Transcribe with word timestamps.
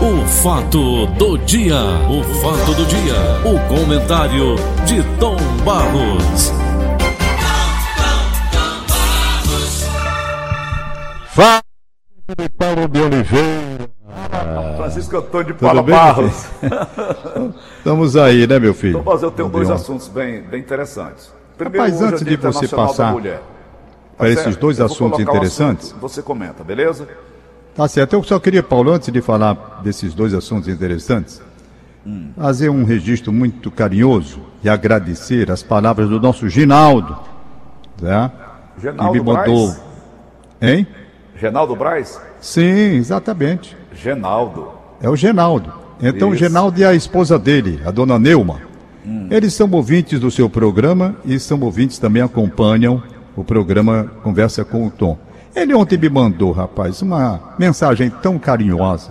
O 0.00 0.24
fato 0.28 1.06
do 1.06 1.36
dia, 1.38 1.74
o 2.08 2.22
fato 2.40 2.72
do 2.72 2.86
dia, 2.86 3.14
o 3.44 3.58
comentário 3.68 4.54
de 4.86 5.02
Tom 5.18 5.36
Barros. 5.64 6.52
Fala, 11.30 11.62
de 12.38 12.48
Paulo 12.50 12.86
de 12.86 13.00
Oliveira. 13.00 13.90
Francisco 14.76 15.16
Antônio 15.16 15.46
de 15.48 15.54
Paula 15.54 15.82
Barros. 15.82 16.46
Estamos 17.78 18.16
aí, 18.16 18.46
né, 18.46 18.60
meu 18.60 18.74
filho? 18.74 19.00
Então, 19.00 19.12
mas 19.12 19.22
eu 19.24 19.32
tenho 19.32 19.48
dois 19.48 19.68
assuntos 19.68 20.06
bem, 20.06 20.42
bem 20.42 20.60
interessantes. 20.60 21.32
Primeiro, 21.56 21.84
Rapaz, 21.84 22.00
é 22.00 22.04
antes 22.04 22.24
de 22.24 22.36
você 22.36 22.68
passar 22.68 23.12
Mulher. 23.12 23.38
Tá 23.38 23.44
para 24.16 24.30
esses 24.30 24.56
dois 24.56 24.80
assuntos 24.80 25.18
interessantes. 25.18 25.86
assunto, 25.88 26.00
você 26.00 26.22
comenta, 26.22 26.62
beleza? 26.62 27.08
Tá 27.78 27.86
certo. 27.86 28.14
Eu 28.14 28.24
só 28.24 28.40
queria, 28.40 28.60
Paulo, 28.60 28.90
antes 28.90 29.08
de 29.12 29.20
falar 29.22 29.80
desses 29.84 30.12
dois 30.12 30.34
assuntos 30.34 30.66
interessantes, 30.66 31.40
fazer 32.34 32.70
um 32.70 32.82
registro 32.82 33.32
muito 33.32 33.70
carinhoso 33.70 34.40
e 34.64 34.68
agradecer 34.68 35.48
as 35.48 35.62
palavras 35.62 36.08
do 36.08 36.18
nosso 36.18 36.48
Ginaldo, 36.48 37.16
né? 38.02 38.32
Genaldo 38.82 39.12
que 39.12 39.18
me 39.20 39.24
mandou. 39.24 39.68
Braz. 39.68 39.82
Hein? 40.60 40.86
Genaldo 41.36 41.76
Braz? 41.76 42.20
Sim, 42.40 42.96
exatamente. 42.96 43.76
Genaldo. 43.92 44.72
É 45.00 45.08
o 45.08 45.14
Genaldo. 45.14 45.72
Então, 46.02 46.30
o 46.30 46.34
Isso. 46.34 46.42
Genaldo 46.42 46.80
e 46.80 46.84
a 46.84 46.94
esposa 46.94 47.38
dele, 47.38 47.80
a 47.86 47.92
dona 47.92 48.18
Neuma. 48.18 48.60
Eles 49.30 49.54
são 49.54 49.70
ouvintes 49.70 50.18
do 50.18 50.32
seu 50.32 50.50
programa 50.50 51.14
e 51.24 51.38
são 51.38 51.60
ouvintes 51.60 51.96
também 52.00 52.22
acompanham 52.22 53.00
o 53.36 53.44
programa 53.44 54.10
Conversa 54.24 54.64
com 54.64 54.84
o 54.84 54.90
Tom. 54.90 55.27
Ele 55.58 55.74
ontem 55.74 55.98
me 55.98 56.08
mandou, 56.08 56.52
rapaz, 56.52 57.02
uma 57.02 57.40
mensagem 57.58 58.10
tão 58.10 58.38
carinhosa, 58.38 59.10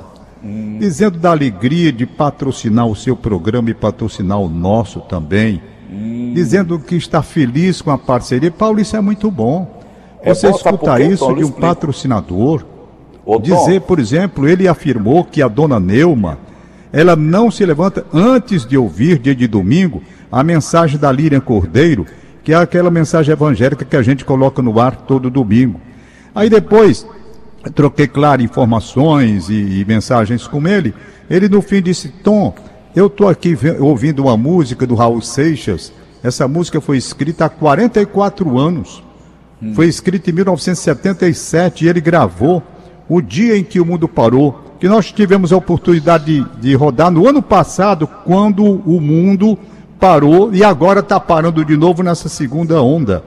dizendo 0.79 1.19
da 1.19 1.31
alegria 1.31 1.91
de 1.91 2.05
patrocinar 2.05 2.87
o 2.87 2.95
seu 2.95 3.17
programa 3.17 3.69
e 3.69 3.73
patrocinar 3.73 4.39
o 4.39 4.47
nosso 4.47 5.01
também, 5.01 5.61
dizendo 6.33 6.79
que 6.79 6.95
está 6.95 7.21
feliz 7.21 7.81
com 7.81 7.91
a 7.91 7.97
parceria. 7.97 8.49
Paulo, 8.49 8.79
isso 8.79 8.95
é 8.95 9.01
muito 9.01 9.29
bom. 9.29 9.81
É 10.21 10.33
Você 10.33 10.49
bom, 10.49 10.55
escutar 10.55 11.01
isso 11.01 11.25
Tom? 11.25 11.35
De 11.35 11.43
um 11.43 11.51
patrocinador, 11.51 12.63
Ô, 13.25 13.37
Dizer, 13.39 13.81
por 13.81 13.99
exemplo, 13.99 14.47
ele 14.47 14.69
afirmou 14.69 15.25
que 15.25 15.41
a 15.41 15.49
dona 15.49 15.81
Neuma, 15.81 16.39
ela 16.93 17.13
não 17.13 17.51
se 17.51 17.65
levanta 17.65 18.05
antes 18.13 18.65
de 18.65 18.77
ouvir, 18.77 19.19
dia 19.19 19.35
de 19.35 19.45
domingo, 19.47 20.01
a 20.31 20.41
mensagem 20.45 20.97
da 20.97 21.11
Líria 21.11 21.41
Cordeiro, 21.41 22.05
que 22.41 22.53
é 22.53 22.55
aquela 22.55 22.89
mensagem 22.89 23.33
evangélica 23.33 23.83
que 23.83 23.97
a 23.97 24.01
gente 24.01 24.23
coloca 24.23 24.61
no 24.61 24.79
ar 24.79 24.95
todo 24.95 25.29
domingo. 25.29 25.81
Aí 26.37 26.51
depois, 26.51 27.03
troquei, 27.73 28.05
claro, 28.07 28.43
informações 28.43 29.49
e, 29.49 29.81
e 29.81 29.85
mensagens 29.85 30.45
com 30.45 30.67
ele. 30.67 30.93
Ele 31.27 31.49
no 31.49 31.63
fim 31.63 31.81
disse, 31.81 32.09
Tom, 32.09 32.53
eu 32.95 33.07
estou 33.07 33.27
aqui 33.27 33.57
ouvindo 33.79 34.21
uma 34.21 34.37
música 34.37 34.85
do 34.85 34.93
Raul 34.93 35.19
Seixas. 35.19 35.91
Essa 36.23 36.47
música 36.47 36.79
foi 36.79 36.95
escrita 36.95 37.45
há 37.45 37.49
44 37.49 38.55
anos. 38.55 39.03
Foi 39.73 39.87
escrito 39.87 40.29
em 40.29 40.33
1977 40.33 41.85
e 41.85 41.89
ele 41.89 41.99
gravou 41.99 42.61
o 43.09 43.19
dia 43.19 43.57
em 43.57 43.63
que 43.63 43.79
o 43.79 43.85
mundo 43.85 44.07
parou. 44.07 44.75
Que 44.79 44.87
nós 44.87 45.11
tivemos 45.11 45.51
a 45.51 45.57
oportunidade 45.57 46.25
de, 46.25 46.59
de 46.61 46.75
rodar 46.75 47.09
no 47.09 47.27
ano 47.27 47.41
passado, 47.41 48.05
quando 48.23 48.63
o 48.63 49.01
mundo 49.01 49.57
parou 49.99 50.53
e 50.53 50.63
agora 50.63 50.99
está 50.99 51.19
parando 51.19 51.65
de 51.65 51.75
novo 51.75 52.03
nessa 52.03 52.29
segunda 52.29 52.79
onda. 52.79 53.23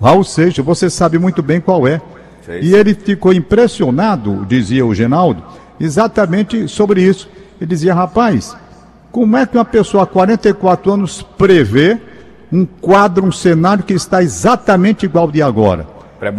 Raul 0.00 0.24
Seixas, 0.24 0.64
você 0.64 0.88
sabe 0.88 1.18
muito 1.18 1.42
bem 1.42 1.60
qual 1.60 1.86
é. 1.86 2.00
Sei. 2.46 2.60
E 2.62 2.74
ele 2.74 2.94
ficou 2.94 3.32
impressionado, 3.32 4.46
dizia 4.48 4.86
o 4.86 4.94
Genaldo, 4.94 5.42
exatamente 5.78 6.68
sobre 6.68 7.02
isso. 7.02 7.28
Ele 7.60 7.68
dizia, 7.68 7.92
rapaz, 7.94 8.56
como 9.12 9.36
é 9.36 9.44
que 9.44 9.56
uma 9.58 9.64
pessoa 9.64 10.04
há 10.04 10.06
44 10.06 10.92
anos 10.92 11.22
prevê 11.36 11.98
um 12.52 12.64
quadro, 12.64 13.26
um 13.26 13.32
cenário 13.32 13.82
que 13.82 13.92
está 13.94 14.22
exatamente 14.22 15.04
igual 15.04 15.30
de 15.30 15.42
agora? 15.42 15.86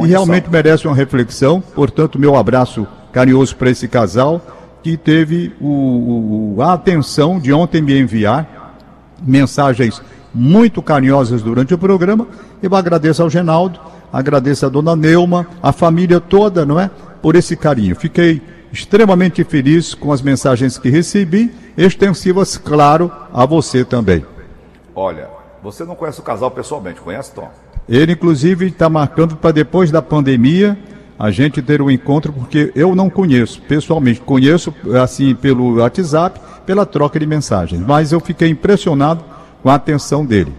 E 0.06 0.08
realmente 0.10 0.50
merece 0.50 0.88
uma 0.88 0.96
reflexão. 0.96 1.62
Portanto, 1.62 2.18
meu 2.18 2.36
abraço 2.36 2.88
carinhoso 3.12 3.56
para 3.56 3.70
esse 3.70 3.88
casal 3.88 4.42
que 4.82 4.96
teve 4.96 5.54
o- 5.60 6.56
o- 6.56 6.62
a 6.62 6.74
atenção 6.74 7.40
de 7.40 7.52
ontem 7.52 7.82
me 7.82 8.00
enviar 8.00 8.76
mensagens 9.22 10.02
muito 10.34 10.82
carinhosas 10.82 11.42
durante 11.42 11.74
o 11.74 11.78
programa. 11.78 12.28
Eu 12.62 12.74
agradeço 12.76 13.22
ao 13.22 13.30
Genaldo, 13.30 13.80
agradeço 14.12 14.66
à 14.66 14.70
dona 14.70 14.96
Neuma, 14.96 15.48
a 15.62 15.72
família 15.72 16.20
toda, 16.20 16.66
não 16.66 16.80
é? 16.80 16.90
Por 17.22 17.36
esse 17.36 17.56
carinho. 17.56 17.96
Fiquei 17.96 18.42
extremamente 18.72 19.44
feliz 19.44 19.94
com 19.94 20.12
as 20.12 20.22
mensagens 20.22 20.78
que 20.78 20.90
recebi, 20.90 21.52
extensivas, 21.78 22.58
claro, 22.58 23.12
a 23.34 23.46
você 23.46 23.84
também. 23.86 24.26
olha, 24.96 25.30
você 25.64 25.84
não 25.84 25.96
conhece 25.96 26.20
o 26.20 26.24
casal 26.24 26.52
pessoalmente, 26.52 27.02
conhece, 27.02 27.32
Tom? 27.34 27.50
Ele, 27.90 28.14
inclusive, 28.14 28.68
está 28.68 28.90
marcando 28.90 29.36
para 29.36 29.52
depois 29.52 29.92
da 29.92 30.02
pandemia 30.02 30.78
a 31.18 31.32
gente 31.32 31.62
ter 31.62 31.82
um 31.82 31.90
encontro, 31.90 32.32
porque 32.32 32.72
eu 32.76 32.96
não 32.96 33.10
conheço 33.10 33.62
pessoalmente. 33.62 34.22
Conheço, 34.22 34.74
assim, 35.02 35.34
pelo 35.34 35.78
WhatsApp, 35.78 36.40
pela 36.66 36.86
troca 36.86 37.20
de 37.20 37.26
mensagens. 37.26 37.82
Mas 37.82 38.12
eu 38.12 38.20
fiquei 38.20 38.50
impressionado 38.50 39.24
com 39.64 39.70
a 39.70 39.76
atenção 39.76 40.26
dele. 40.26 40.54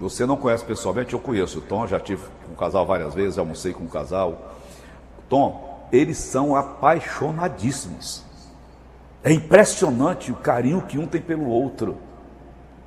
Você 0.00 0.26
não 0.26 0.36
conhece 0.36 0.64
pessoalmente, 0.64 1.14
eu 1.14 1.20
conheço 1.20 1.58
o 1.58 1.62
Tom, 1.62 1.86
já 1.86 2.00
tive 2.00 2.22
com 2.46 2.52
o 2.52 2.56
casal 2.56 2.84
várias 2.84 3.14
vezes, 3.14 3.38
almocei 3.38 3.72
com 3.72 3.84
o 3.84 3.88
casal. 3.88 4.54
Tom, 5.28 5.86
eles 5.92 6.18
são 6.18 6.56
apaixonadíssimos. 6.56 8.22
É 9.22 9.32
impressionante 9.32 10.30
o 10.30 10.34
carinho 10.34 10.82
que 10.82 10.98
um 10.98 11.06
tem 11.06 11.20
pelo 11.20 11.46
outro. 11.46 11.96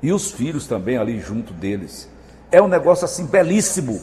E 0.02 0.12
os 0.12 0.30
filhos 0.30 0.66
também 0.66 0.96
ali 0.96 1.18
junto 1.18 1.52
deles. 1.52 2.08
É 2.52 2.62
um 2.62 2.68
negócio 2.68 3.04
assim 3.04 3.26
belíssimo. 3.26 4.00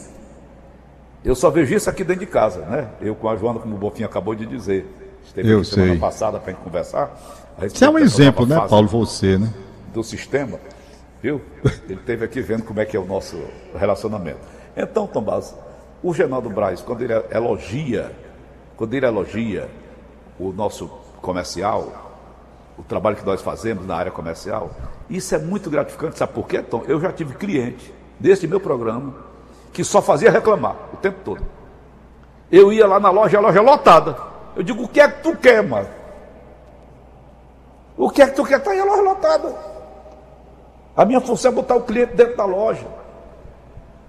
Eu 1.23 1.33
só 1.35 1.49
vejo 1.49 1.73
isso 1.73 1.89
aqui 1.89 2.03
dentro 2.03 2.25
de 2.25 2.31
casa, 2.31 2.59
né? 2.65 2.89
Eu 2.99 3.15
com 3.15 3.29
a 3.29 3.35
Joana, 3.35 3.59
como 3.59 3.75
o 3.75 3.79
Bofinho 3.79 4.07
acabou 4.07 4.35
de 4.35 4.45
dizer. 4.45 4.85
Esteve 5.25 5.49
Eu 5.49 5.59
aqui 5.59 5.67
semana 5.69 5.91
sei. 5.91 5.99
passada 5.99 6.39
para 6.39 6.51
a 6.51 6.53
gente 6.53 6.63
conversar. 6.63 7.17
Isso 7.63 7.83
é 7.83 7.89
um 7.89 7.97
exemplo, 7.97 8.45
né, 8.45 8.55
fase 8.57 8.69
Paulo, 8.69 8.87
você, 8.87 9.37
né? 9.37 9.51
do 9.93 10.03
sistema, 10.03 10.59
viu? 11.25 11.41
Ele 11.89 11.99
esteve 11.99 12.23
aqui 12.23 12.39
vendo 12.39 12.63
como 12.63 12.79
é 12.79 12.85
que 12.85 12.95
é 12.95 12.99
o 12.99 13.05
nosso 13.05 13.43
relacionamento. 13.75 14.39
Então, 14.77 15.07
Tomás, 15.07 15.55
o 16.03 16.13
Genaldo 16.13 16.51
Braz, 16.51 16.81
quando 16.81 17.01
ele 17.01 17.13
elogia, 17.31 18.11
quando 18.77 18.93
ele 18.93 19.07
elogia 19.07 19.67
o 20.39 20.51
nosso 20.51 20.87
comercial, 21.23 22.21
o 22.77 22.83
trabalho 22.83 23.15
que 23.15 23.25
nós 23.25 23.41
fazemos 23.41 23.87
na 23.87 23.95
área 23.95 24.11
comercial, 24.11 24.69
isso 25.09 25.33
é 25.33 25.39
muito 25.39 25.67
gratificante, 25.67 26.19
sabe 26.19 26.33
por 26.33 26.47
quê, 26.47 26.61
Tom? 26.61 26.83
Eu 26.87 27.01
já 27.01 27.11
tive 27.11 27.33
cliente 27.33 27.91
deste 28.19 28.47
meu 28.47 28.59
programa 28.59 29.15
que 29.73 29.83
só 29.83 30.03
fazia 30.03 30.29
reclamar 30.29 30.75
o 30.93 30.97
tempo 30.97 31.17
todo. 31.25 31.43
Eu 32.51 32.71
ia 32.71 32.85
lá 32.85 32.99
na 32.99 33.09
loja, 33.09 33.39
a 33.39 33.41
loja 33.41 33.61
lotada. 33.61 34.15
Eu 34.55 34.61
digo, 34.61 34.83
o 34.83 34.87
que 34.87 35.01
é 35.01 35.07
que 35.07 35.23
tu 35.23 35.35
quer, 35.35 35.63
mano? 35.63 35.89
O 37.97 38.11
que 38.11 38.21
é 38.21 38.27
que 38.27 38.35
tu 38.35 38.45
quer? 38.45 38.59
Tá 38.59 38.71
aí 38.71 38.79
a 38.79 38.85
loja 38.85 39.01
lotada. 39.01 39.74
A 40.95 41.03
minha 41.05 41.19
função 41.21 41.51
é 41.51 41.53
botar 41.55 41.75
o 41.75 41.81
cliente 41.81 42.15
dentro 42.15 42.37
da 42.37 42.45
loja. 42.45 42.85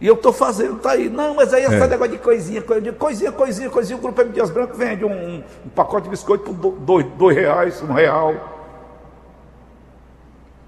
E 0.00 0.06
eu 0.06 0.14
estou 0.14 0.32
fazendo, 0.32 0.76
tá 0.78 0.90
aí. 0.90 1.08
Não, 1.08 1.34
mas 1.34 1.54
aí 1.54 1.64
esse 1.64 1.74
É. 1.74 1.86
negócio 1.86 2.12
de 2.12 2.18
coisinha, 2.18 2.60
coisinha, 2.62 2.92
coisinha, 2.92 3.32
coisinha, 3.32 3.70
coisinha. 3.70 3.98
O 3.98 4.00
Grupo 4.02 4.20
M 4.20 4.30
Dias 4.30 4.50
Branco 4.50 4.74
vende 4.76 5.04
um, 5.04 5.36
um 5.64 5.68
pacote 5.74 6.04
de 6.04 6.10
biscoito 6.10 6.44
por 6.44 6.52
do- 6.54 6.70
dois, 6.78 7.06
dois 7.18 7.34
reais, 7.36 7.82
um 7.82 7.92
real. 7.92 8.34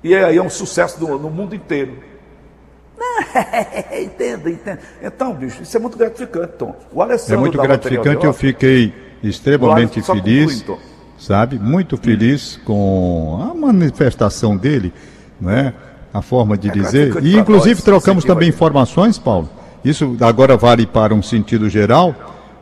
E 0.03 0.15
aí 0.15 0.37
é 0.37 0.43
um 0.43 0.49
sucesso 0.51 0.99
no, 1.05 1.19
no 1.19 1.29
mundo 1.31 1.55
inteiro. 1.55 1.99
entenda, 4.03 4.51
entenda. 4.51 4.81
Então, 5.03 5.35
bicho, 5.35 5.63
isso 5.63 5.77
é 5.77 5.81
muito 5.81 5.97
gratificante, 5.99 6.55
Tom. 6.59 6.75
O 6.93 7.01
É 7.01 7.05
Alessandro 7.05 7.41
muito 7.41 7.57
da 7.57 7.65
gratificante, 7.65 8.25
eu 8.25 8.33
fiquei 8.33 8.95
extremamente 9.23 10.01
feliz, 10.01 10.63
conclui, 10.63 10.77
então. 10.77 10.79
sabe? 11.19 11.59
Muito 11.59 11.97
feliz 11.97 12.57
com 12.65 13.39
a 13.51 13.55
manifestação 13.55 14.57
dele, 14.57 14.93
né? 15.41 15.75
A 16.19 16.23
forma 16.23 16.59
de 16.59 16.69
É 16.69 16.73
dizer. 16.73 17.23
E 17.23 17.37
inclusive 17.37 17.77
nós, 17.77 17.85
trocamos 17.85 18.25
também 18.25 18.49
informações, 18.49 19.17
Paulo. 19.19 19.49
Isso 19.85 20.17
agora 20.21 20.57
vale 20.57 20.85
para 20.85 21.15
um 21.15 21.23
sentido 21.23 21.69
geral 21.69 22.13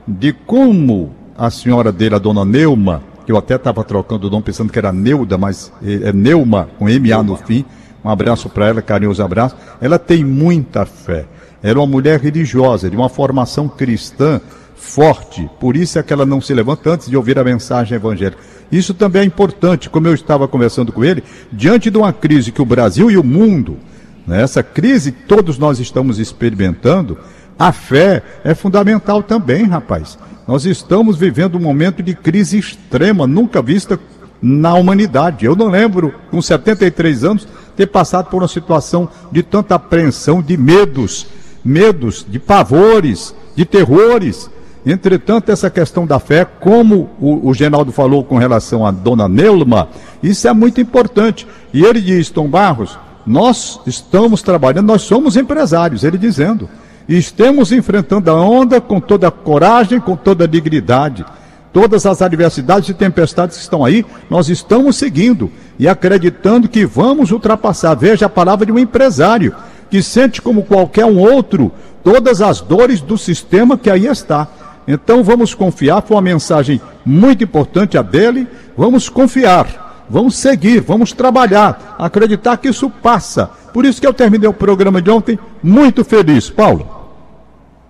de 0.07 0.33
como 0.33 1.11
a 1.37 1.51
senhora 1.51 1.91
dele, 1.91 2.15
a 2.15 2.19
dona 2.19 2.45
Neuma, 2.45 3.03
que 3.25 3.33
eu 3.33 3.37
até 3.39 3.57
estava 3.57 3.83
trocando 3.83 4.29
o 4.29 4.31
nome 4.31 4.43
pensando 4.43 4.71
que 4.71 4.79
era 4.79 4.93
Neuda, 4.93 5.39
mas 5.39 5.73
é 5.83 6.11
é 6.11 6.13
Neuma, 6.13 6.69
com 6.79 6.87
M-A 6.89 7.23
no 7.23 7.37
fim. 7.37 7.65
Um 8.05 8.11
abraço 8.11 8.49
para 8.51 8.69
ela, 8.69 8.83
carinhoso 8.83 9.23
abraço. 9.23 9.57
Ela 9.81 9.99
tem 9.99 10.23
muita 10.23 10.85
fé. 10.85 11.25
Era 11.63 11.79
uma 11.79 11.87
mulher 11.87 12.21
religiosa, 12.21 12.91
de 12.91 12.97
uma 12.97 13.09
formação 13.09 13.69
cristã 13.69 14.41
forte. 14.77 15.49
Por 15.59 15.77
isso 15.77 15.99
é 15.99 16.03
que 16.03 16.13
ela 16.13 16.27
não 16.27 16.41
se 16.41 16.55
levanta 16.55 16.91
antes 16.91 17.09
de 17.09 17.17
ouvir 17.17 17.39
a 17.39 17.45
mensagem 17.45 17.97
evangélica. 17.97 18.43
Isso 18.71 18.95
também 18.95 19.23
é 19.23 19.25
importante, 19.25 19.89
como 19.89 20.07
eu 20.07 20.15
estava 20.15 20.47
conversando 20.47 20.93
com 20.93 21.05
ele, 21.05 21.25
diante 21.53 21.91
de 21.91 21.99
uma 21.99 22.13
crise 22.13 22.53
que 22.53 22.63
o 22.63 22.67
Brasil 22.67 23.11
e 23.11 23.17
o 23.17 23.25
mundo, 23.25 23.79
né, 24.27 24.43
essa 24.43 24.63
crise 24.63 25.13
que 25.13 25.23
todos 25.23 25.57
nós 25.59 25.79
estamos 25.79 26.19
experimentando, 26.19 27.17
a 27.59 27.73
fé 27.73 28.23
é 28.45 28.55
fundamental 28.55 29.23
também, 29.23 29.65
rapaz. 29.65 30.19
Nós 30.47 30.65
estamos 30.65 31.17
vivendo 31.17 31.57
um 31.57 31.61
momento 31.61 32.03
de 32.03 32.15
crise 32.15 32.59
extrema, 32.59 33.27
nunca 33.27 33.63
vista 33.63 33.99
na 34.43 34.75
humanidade. 34.75 35.47
Eu 35.47 35.57
não 35.57 35.69
lembro, 35.69 36.15
com 36.31 36.41
73 36.43 37.25
anos, 37.25 37.49
ter 37.77 37.87
passado 37.87 38.27
por 38.27 38.43
uma 38.43 38.49
situação 38.49 39.09
de 39.33 39.43
tanta 39.43 39.75
apreensão, 39.75 40.43
de 40.43 40.57
medos, 40.57 41.27
medos, 41.65 42.25
de 42.29 42.39
pavores, 42.39 43.35
de 43.57 43.65
terrores. 43.65 44.51
Entretanto, 44.87 45.51
essa 45.51 45.69
questão 45.69 46.07
da 46.07 46.21
fé, 46.21 46.45
como 46.45 47.11
o, 47.21 47.49
o 47.49 47.53
Genaldo 47.53 47.91
falou 47.91 48.23
com 48.23 48.39
relação 48.39 48.87
a 48.87 48.93
Dona 48.93 49.29
Neulma, 49.29 49.89
isso 50.23 50.47
é 50.47 50.53
muito 50.53 50.81
importante. 50.81 51.45
E 51.75 51.85
ele 51.85 52.01
diz, 52.01 52.31
Tom 52.31 52.47
Barros, 52.47 52.97
nós 53.27 53.81
estamos 53.85 54.43
trabalhando, 54.43 54.87
nós 54.87 55.03
somos 55.03 55.37
empresários, 55.37 56.05
ele 56.05 56.17
dizendo. 56.17 56.69
E 57.09 57.19
estamos 57.19 57.73
enfrentando 57.73 58.31
a 58.31 58.35
onda 58.35 58.81
com 58.81 59.01
toda 59.01 59.27
a 59.27 59.33
coragem, 59.33 59.99
com 59.99 60.15
toda 60.15 60.45
a 60.45 60.47
dignidade. 60.47 61.25
Todas 61.73 62.07
as 62.07 62.23
adversidades 62.23 62.89
e 62.89 62.95
tempestades 62.95 63.57
que 63.57 63.63
estão 63.65 63.85
aí, 63.85 64.07
nós 64.31 64.49
estamos 64.49 64.97
seguindo 64.97 65.51
e 65.81 65.89
acreditando 65.89 66.69
que 66.69 66.87
vamos 66.87 67.33
ultrapassar. 67.33 67.97
Veja 67.97 68.27
a 68.27 68.31
palavra 68.31 68.65
de 68.65 68.71
um 68.71 68.79
empresário 68.79 69.53
que 69.91 70.01
sente 70.01 70.41
como 70.41 70.63
qualquer 70.63 71.05
um 71.05 71.19
outro 71.19 71.73
todas 72.05 72.41
as 72.41 72.61
dores 72.61 73.01
do 73.01 73.19
sistema 73.19 73.77
que 73.77 73.91
aí 73.91 74.07
está. 74.07 74.49
Então 74.87 75.23
vamos 75.23 75.55
confiar, 75.55 76.03
foi 76.03 76.17
uma 76.17 76.23
mensagem 76.23 76.81
muito 77.05 77.43
importante 77.43 77.99
a 77.99 78.03
dele. 78.03 78.47
Vamos 78.77 79.09
confiar, 79.09 80.05
vamos 80.09 80.37
seguir, 80.37 80.81
vamos 80.81 81.13
trabalhar, 81.13 81.97
acreditar 81.99 82.57
que 82.57 82.69
isso 82.69 82.89
passa. 82.89 83.51
Por 83.73 83.85
isso 83.85 84.01
que 84.01 84.07
eu 84.07 84.15
terminei 84.15 84.49
o 84.49 84.53
programa 84.53 85.03
de 85.03 85.11
ontem 85.11 85.39
muito 85.63 86.05
feliz. 86.05 86.49
Paulo. 86.49 86.89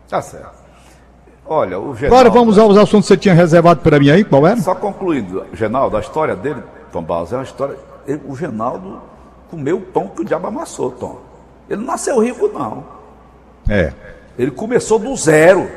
Tá 0.08 0.22
certo. 0.22 0.56
Olha, 1.48 1.78
o 1.78 1.94
Genaldo. 1.94 2.06
Agora 2.06 2.31
vamos 2.31 2.58
aos 2.58 2.76
assuntos 2.76 3.06
que 3.06 3.14
você 3.14 3.16
tinha 3.16 3.34
reservado 3.34 3.81
para 3.81 4.00
mim 4.00 4.10
aí, 4.10 4.25
qual 4.25 4.46
era? 4.46 4.60
Só 4.60 4.75
concluindo, 4.75 5.44
Genaldo, 5.52 5.96
a 5.96 6.00
história 6.00 6.34
dele, 6.34 6.62
Tom 6.90 7.02
Barros, 7.02 7.32
é 7.32 7.37
uma 7.37 7.44
história. 7.44 7.76
o 8.26 8.34
Genaldo 8.34 9.00
comeu 9.50 9.76
o 9.76 9.81
pão 9.81 10.08
que 10.08 10.22
o 10.22 10.25
diabo 10.25 10.49
amassou, 10.49 10.90
Tom. 10.90 11.20
Ele 11.69 11.81
não 11.81 11.87
nasceu 11.87 12.19
rico, 12.20 12.49
não. 12.49 12.84
É. 13.69 13.92
Ele 14.38 14.50
começou 14.50 14.99
do 14.99 15.14
zero. 15.16 15.69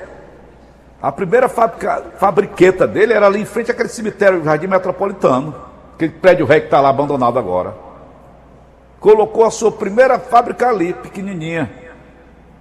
A 1.02 1.12
primeira 1.12 1.48
fábrica, 1.48 2.04
fabriqueta 2.18 2.86
dele 2.86 3.14
era 3.14 3.26
ali 3.26 3.42
em 3.42 3.46
frente 3.46 3.72
àquele 3.72 3.88
cemitério 3.88 4.44
Jardim 4.44 4.68
Metropolitano, 4.68 5.56
aquele 5.96 6.12
prédio 6.12 6.46
rei 6.46 6.60
que 6.60 6.68
está 6.68 6.82
lá 6.82 6.90
abandonado 6.90 7.40
agora. 7.40 7.74
Colocou 9.00 9.46
a 9.46 9.52
sua 9.52 9.72
primeira 9.72 10.20
fábrica 10.20 10.68
ali, 10.68 10.94
pequenininha, 10.94 11.72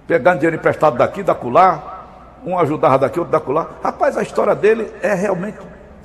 pegando 0.07 0.39
dinheiro 0.39 0.55
emprestado 0.55 0.97
daqui, 0.97 1.21
da 1.21 1.35
colar, 1.35 2.39
um 2.45 2.57
ajudava 2.57 2.97
daqui, 2.97 3.19
outro 3.19 3.31
da 3.31 3.41
colar. 3.41 3.79
Rapaz, 3.83 4.17
a 4.17 4.21
história 4.21 4.55
dele 4.55 4.89
é 5.01 5.13
realmente 5.13 5.57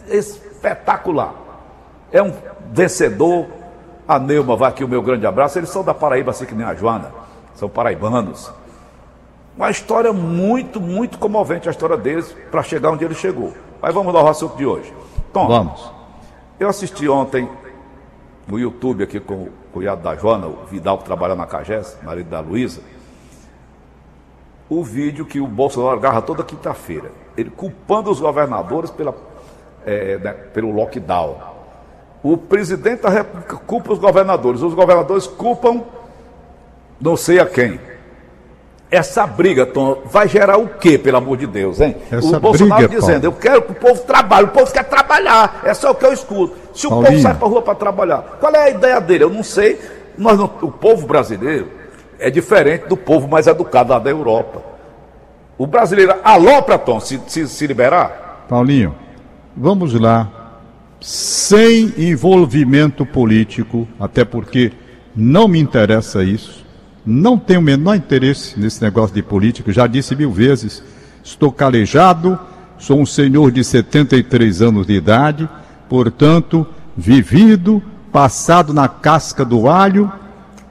espetacular. 0.09 1.35
É 2.11 2.21
um 2.21 2.33
vencedor. 2.73 3.47
A 4.07 4.19
Neuma 4.19 4.57
vai 4.57 4.69
aqui 4.69 4.85
o 4.85 4.89
meu 4.89 5.01
grande 5.01 5.25
abraço. 5.27 5.59
Eles 5.59 5.71
são 5.71 5.85
da 5.85 5.95
Paraíba, 5.95 6.33
assim 6.33 6.45
que 6.45 6.55
nem 6.55 6.67
a 6.67 6.75
Joana, 6.75 7.13
são 7.55 7.69
paraibanos. 7.69 8.53
Uma 9.57 9.71
história 9.71 10.13
muito, 10.13 10.81
muito 10.81 11.19
comovente 11.19 11.69
a 11.69 11.71
história 11.71 11.97
deles 11.97 12.35
para 12.51 12.63
chegar 12.63 12.91
onde 12.91 13.05
ele 13.05 13.15
chegou. 13.15 13.53
Mas 13.81 13.95
vamos 13.95 14.15
ao 14.15 14.27
assunto 14.27 14.57
de 14.57 14.67
hoje. 14.67 14.93
Tom, 15.33 15.47
vamos. 15.47 15.93
Eu 16.59 16.69
assisti 16.69 17.09
ontem 17.09 17.49
no 18.47 18.59
YouTube 18.59 19.05
aqui 19.05 19.21
com 19.21 19.35
o 19.35 19.53
cunhado 19.73 20.03
da 20.03 20.17
Joana, 20.17 20.47
o 20.47 20.67
Vidal 20.67 20.99
que 20.99 21.05
trabalha 21.05 21.35
na 21.35 21.47
Cagés, 21.47 21.97
marido 22.03 22.29
da 22.29 22.41
Luísa, 22.41 22.81
o 24.69 24.83
vídeo 24.83 25.25
que 25.25 25.41
o 25.41 25.47
Bolsonaro 25.47 25.97
agarra 25.97 26.21
toda 26.23 26.43
quinta-feira. 26.43 27.13
Ele 27.37 27.51
culpando 27.51 28.11
os 28.11 28.21
governadores 28.21 28.91
pela, 28.91 29.15
é, 29.85 30.19
né, 30.19 30.33
pelo 30.33 30.71
lockdown. 30.73 31.37
O 32.23 32.37
presidente 32.37 33.03
da 33.03 33.09
República 33.09 33.57
culpa 33.57 33.93
os 33.93 33.99
governadores, 33.99 34.63
os 34.63 34.75
governadores 34.75 35.27
culpam 35.27 35.83
não 37.01 37.17
sei 37.17 37.39
a 37.39 37.47
quem. 37.47 37.79
Essa 38.95 39.27
briga, 39.27 39.67
Tom, 39.67 40.03
vai 40.05 40.29
gerar 40.29 40.57
o 40.57 40.69
quê, 40.69 40.97
pelo 40.97 41.17
amor 41.17 41.37
de 41.37 41.49
Deus, 41.49 41.81
hein? 41.81 41.97
Essa 42.13 42.37
o 42.37 42.39
Bolsonaro 42.39 42.87
briga, 42.87 43.01
dizendo, 43.01 43.23
Paulo. 43.23 43.37
eu 43.37 43.41
quero 43.41 43.63
que 43.63 43.73
o 43.73 43.75
povo 43.75 44.01
trabalhe, 44.03 44.45
o 44.47 44.51
povo 44.51 44.73
quer 44.73 44.85
trabalhar, 44.85 45.63
é 45.65 45.75
só 45.75 45.91
o 45.91 45.97
que 45.97 46.07
eu 46.07 46.13
escuto. 46.13 46.55
Se 46.73 46.87
o 46.87 46.91
Paulinho. 46.91 47.11
povo 47.11 47.23
sai 47.23 47.35
para 47.35 47.49
rua 47.49 47.61
para 47.63 47.75
trabalhar, 47.75 48.23
qual 48.39 48.55
é 48.55 48.67
a 48.67 48.71
ideia 48.71 49.01
dele? 49.01 49.25
Eu 49.25 49.31
não 49.31 49.43
sei. 49.43 49.81
Nós 50.17 50.39
não, 50.39 50.45
o 50.63 50.71
povo 50.71 51.09
brasileiro 51.09 51.73
é 52.21 52.31
diferente 52.31 52.87
do 52.87 52.97
povo 52.97 53.27
mais 53.27 53.49
educado 53.49 53.91
lá 53.91 53.99
da 53.99 54.11
Europa. 54.11 54.63
O 55.59 55.67
brasileiro 55.67 56.15
alopra, 56.23 56.79
Tom, 56.79 57.01
se, 57.01 57.21
se, 57.27 57.49
se 57.49 57.67
liberar? 57.67 58.47
Paulinho, 58.49 58.95
vamos 59.57 59.93
lá. 59.93 60.31
Sem 61.01 61.93
envolvimento 61.99 63.05
político, 63.05 63.89
até 63.99 64.25
porque 64.25 64.71
não 65.17 65.49
me 65.49 65.59
interessa 65.59 66.23
isso. 66.23 66.64
Não 67.07 67.37
tenho 67.37 67.61
o 67.61 67.63
menor 67.63 67.97
interesse 67.97 68.59
nesse 68.59 68.81
negócio 68.81 69.15
de 69.15 69.23
política, 69.23 69.71
já 69.71 69.87
disse 69.87 70.17
mil 70.17 70.33
vezes. 70.33 70.83
Estou 71.23 71.53
calejado, 71.53 72.39
sou 72.79 72.99
um 72.99 73.05
senhor 73.05 73.51
de 73.51 73.63
73 73.63 74.63
anos 74.63 74.87
de 74.87 74.95
idade, 74.95 75.49
portanto, 75.89 76.67
vivido, 76.97 77.83
passado 78.11 78.73
na 78.73 78.89
casca 78.89 79.45
do 79.45 79.69
alho 79.69 80.11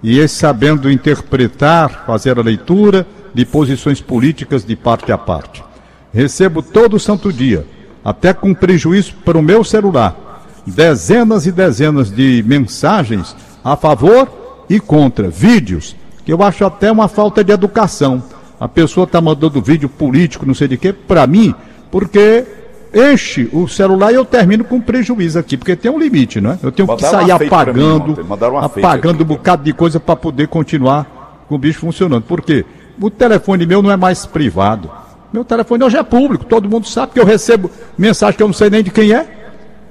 e 0.01 0.27
sabendo 0.27 0.91
interpretar, 0.91 2.03
fazer 2.06 2.39
a 2.39 2.41
leitura 2.41 3.06
de 3.33 3.45
posições 3.45 4.01
políticas 4.01 4.65
de 4.65 4.75
parte 4.75 5.12
a 5.12 5.18
parte. 5.18 5.63
Recebo 6.12 6.63
todo 6.63 7.00
santo 7.00 7.31
dia, 7.31 7.65
até 8.03 8.33
com 8.33 8.53
prejuízo 8.53 9.13
para 9.24 9.38
o 9.38 9.41
meu 9.41 9.63
celular, 9.63 10.44
dezenas 10.65 11.45
e 11.45 11.51
dezenas 11.51 12.12
de 12.12 12.44
mensagens 12.45 13.36
a 13.63 13.75
favor 13.75 14.65
e 14.69 14.79
contra, 14.79 15.29
vídeos 15.29 15.95
que 16.25 16.31
eu 16.31 16.42
acho 16.42 16.66
até 16.66 16.92
uma 16.92 17.08
falta 17.08 17.44
de 17.44 17.52
educação. 17.52 18.24
A 18.60 18.68
pessoa 18.68 19.04
está 19.06 19.20
mandando 19.20 19.62
vídeo 19.62 19.90
político, 19.90 20.46
não 20.46 20.54
sei 20.54 20.68
de 20.68 20.78
quê, 20.78 20.94
para 20.94 21.28
mim, 21.28 21.54
porque 21.92 22.46
enche 22.94 23.50
o 23.52 23.68
celular 23.68 24.12
e 24.12 24.16
eu 24.16 24.24
termino 24.24 24.64
com 24.64 24.80
prejuízo 24.80 25.40
aqui, 25.40 25.58
porque 25.58 25.75
tem 25.75 25.92
um 25.92 26.00
limite, 26.00 26.40
não 26.40 26.52
é? 26.52 26.60
Eu 26.62 26.72
tenho 26.72 26.88
Mandaram 26.88 27.20
que 27.20 27.28
sair 27.28 27.50
pra 27.50 27.74
mim 27.74 27.96
apagando, 27.98 28.62
apagando 28.62 29.16
aqui. 29.16 29.24
um 29.24 29.28
bocado 29.28 29.64
de 29.64 29.74
coisa 29.74 30.00
para 30.00 30.16
poder 30.16 30.48
continuar 30.48 31.46
com 31.48 31.56
o 31.56 31.58
bicho 31.58 31.80
funcionando. 31.80 32.24
Por 32.24 32.42
quê? 32.42 32.64
O 33.02 33.10
telefone 33.10 33.66
meu 33.66 33.81
não 33.81 33.92
é 33.92 33.98
mais 33.98 34.25
privado. 34.25 34.90
Meu 35.34 35.44
telefone 35.44 35.84
hoje 35.84 35.98
é 35.98 36.04
público, 36.04 36.46
todo 36.46 36.70
mundo 36.70 36.88
sabe 36.88 37.14
que 37.14 37.20
eu 37.20 37.25
recebo 37.25 37.70
mensagem 37.98 38.38
que 38.38 38.44
eu 38.44 38.48
não 38.48 38.54
sei 38.54 38.70
nem 38.70 38.84
de 38.84 38.92
quem 38.92 39.12
é. 39.12 39.28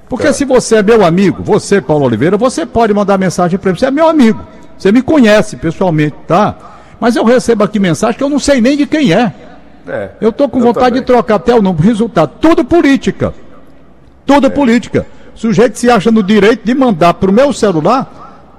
Porque 0.09 0.33
se 0.33 0.45
você 0.45 0.77
é 0.77 0.83
meu 0.83 1.05
amigo, 1.05 1.43
você, 1.43 1.81
Paulo 1.81 2.05
Oliveira, 2.05 2.37
você 2.37 2.65
pode 2.65 2.95
mandar 2.95 3.19
mensagem 3.19 3.59
para 3.59 3.73
mim, 3.73 3.79
você 3.79 3.87
é 3.87 3.91
meu 3.91 4.09
amigo. 4.09 4.41
Você 4.83 4.91
me 4.91 5.01
conhece 5.01 5.57
pessoalmente, 5.57 6.17
tá? 6.27 6.57
Mas 6.99 7.15
eu 7.15 7.23
recebo 7.23 7.63
aqui 7.63 7.79
mensagem 7.79 8.19
que 8.19 8.25
eu 8.25 8.29
não 8.29 8.41
sei 8.41 8.61
nem 8.61 8.77
de 8.77 8.85
quem 8.85 9.13
é. 9.13 9.33
É, 9.87 10.11
Eu 10.21 10.31
estou 10.31 10.49
com 10.49 10.59
vontade 10.59 10.87
também. 10.87 11.01
de 11.03 11.07
trocar 11.07 11.37
até 11.37 11.55
o 11.55 11.63
nome. 11.63 11.81
Resultado, 11.81 12.33
tudo 12.41 12.65
política. 12.65 13.33
Tudo 14.27 14.51
política. 14.51 15.07
O 15.37 15.39
sujeito 15.39 15.79
se 15.79 15.89
acha 15.89 16.11
no 16.11 16.21
direito 16.21 16.65
de 16.65 16.75
mandar 16.75 17.15
para 17.15 17.31
o 17.31 17.33
meu 17.33 17.53
celular 17.53 18.51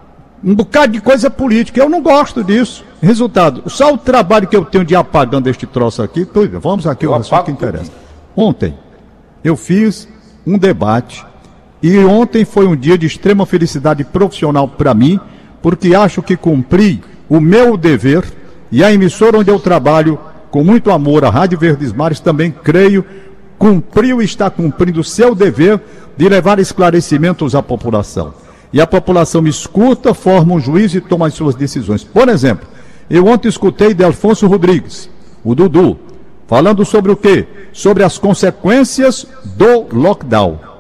um 0.42 0.56
bocado 0.56 0.94
de 0.94 1.02
coisa 1.02 1.30
política. 1.30 1.82
Eu 1.82 1.90
não 1.90 2.02
gosto 2.02 2.42
disso. 2.42 2.86
Resultado, 3.02 3.70
só 3.70 3.94
o 3.94 3.98
trabalho 3.98 4.48
que 4.48 4.56
eu 4.56 4.64
tenho 4.64 4.86
de 4.86 4.94
ir 4.94 4.98
apagando 4.98 5.50
este 5.50 5.68
troço 5.68 6.02
aqui. 6.02 6.24
tudo. 6.24 6.58
Vamos 6.58 6.88
aqui 6.88 7.06
Eu 7.06 7.14
ao 7.14 7.20
assunto 7.20 7.44
que 7.44 7.52
interessa. 7.52 7.92
Ontem, 8.34 8.74
eu 9.44 9.58
fiz 9.58 10.08
um 10.48 10.58
debate 10.58 11.26
e 11.82 11.98
ontem 12.00 12.46
foi 12.46 12.66
um 12.66 12.78
dia 12.78 12.98
de 12.98 13.08
extrema 13.08 13.46
felicidade 13.46 14.06
profissional 14.06 14.70
para 14.70 14.94
mim, 14.94 15.20
porque 15.64 15.96
acho 15.96 16.22
que 16.22 16.36
cumpri 16.36 17.02
o 17.30 17.40
meu 17.40 17.78
dever 17.78 18.26
e 18.70 18.84
a 18.84 18.92
emissora 18.92 19.40
onde 19.40 19.50
eu 19.50 19.58
trabalho 19.58 20.20
com 20.52 20.62
muito 20.62 20.92
amor, 20.92 21.24
a 21.24 21.30
Rádio 21.30 21.58
Verdes 21.58 21.94
Mares, 21.94 22.20
também 22.20 22.52
creio, 22.52 23.04
cumpriu 23.58 24.22
e 24.22 24.26
está 24.26 24.50
cumprindo 24.50 25.00
o 25.00 25.04
seu 25.04 25.34
dever 25.34 25.82
de 26.18 26.28
levar 26.28 26.60
esclarecimentos 26.60 27.56
à 27.56 27.64
população. 27.64 28.34
E 28.74 28.82
a 28.82 28.86
população 28.86 29.48
escuta, 29.48 30.14
forma 30.14 30.54
um 30.54 30.60
juízo 30.60 30.98
e 30.98 31.02
toma 31.02 31.28
as 31.28 31.34
suas 31.34 31.56
decisões. 31.56 32.04
Por 32.04 32.28
exemplo, 32.28 32.68
eu 33.10 33.26
ontem 33.26 33.48
escutei 33.48 33.94
de 33.94 34.04
Alfonso 34.04 34.46
Rodrigues, 34.48 35.10
o 35.46 35.56
Dudu, 35.56 35.98
falando 36.46 36.84
sobre 36.84 37.12
o 37.12 37.16
quê? 37.16 37.48
Sobre 37.72 38.04
as 38.04 38.18
consequências 38.18 39.26
do 39.56 39.88
lockdown. 39.98 40.73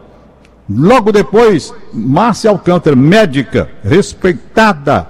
Logo 0.75 1.11
depois, 1.11 1.73
Márcia 1.93 2.49
Alcântara, 2.49 2.95
médica, 2.95 3.69
respeitada, 3.83 5.07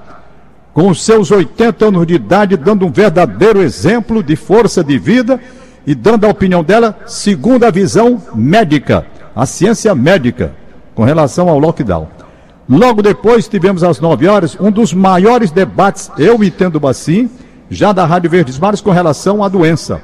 com 0.73 0.89
os 0.89 1.03
seus 1.03 1.31
80 1.31 1.85
anos 1.85 2.05
de 2.05 2.15
idade, 2.15 2.57
dando 2.57 2.85
um 2.85 2.91
verdadeiro 2.91 3.61
exemplo 3.61 4.21
de 4.21 4.35
força 4.35 4.83
de 4.83 4.97
vida 4.97 5.39
e 5.87 5.95
dando 5.95 6.25
a 6.25 6.29
opinião 6.29 6.63
dela 6.63 6.97
segundo 7.05 7.63
a 7.63 7.71
visão 7.71 8.21
médica, 8.35 9.05
a 9.35 9.45
ciência 9.45 9.95
médica, 9.95 10.53
com 10.93 11.03
relação 11.03 11.47
ao 11.47 11.59
lockdown. 11.59 12.07
Logo 12.67 13.01
depois, 13.01 13.47
tivemos 13.47 13.83
às 13.83 13.99
9 14.01 14.27
horas 14.27 14.57
um 14.59 14.71
dos 14.71 14.93
maiores 14.93 15.51
debates, 15.51 16.11
eu 16.17 16.43
entendo 16.43 16.85
assim, 16.87 17.29
já 17.69 17.93
da 17.93 18.05
Rádio 18.05 18.29
Verdes 18.29 18.59
Mares 18.59 18.81
com 18.81 18.91
relação 18.91 19.43
à 19.43 19.47
doença. 19.47 20.01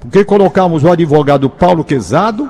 Porque 0.00 0.24
colocamos 0.24 0.84
o 0.84 0.90
advogado 0.90 1.48
Paulo 1.48 1.84
Quezado 1.84 2.48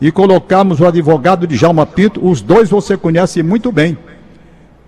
e 0.00 0.12
colocamos 0.12 0.80
o 0.80 0.86
advogado 0.86 1.46
de 1.46 1.56
Jalma 1.56 1.86
Pinto, 1.86 2.26
os 2.26 2.40
dois 2.40 2.68
você 2.68 2.96
conhece 2.96 3.42
muito 3.42 3.72
bem. 3.72 3.96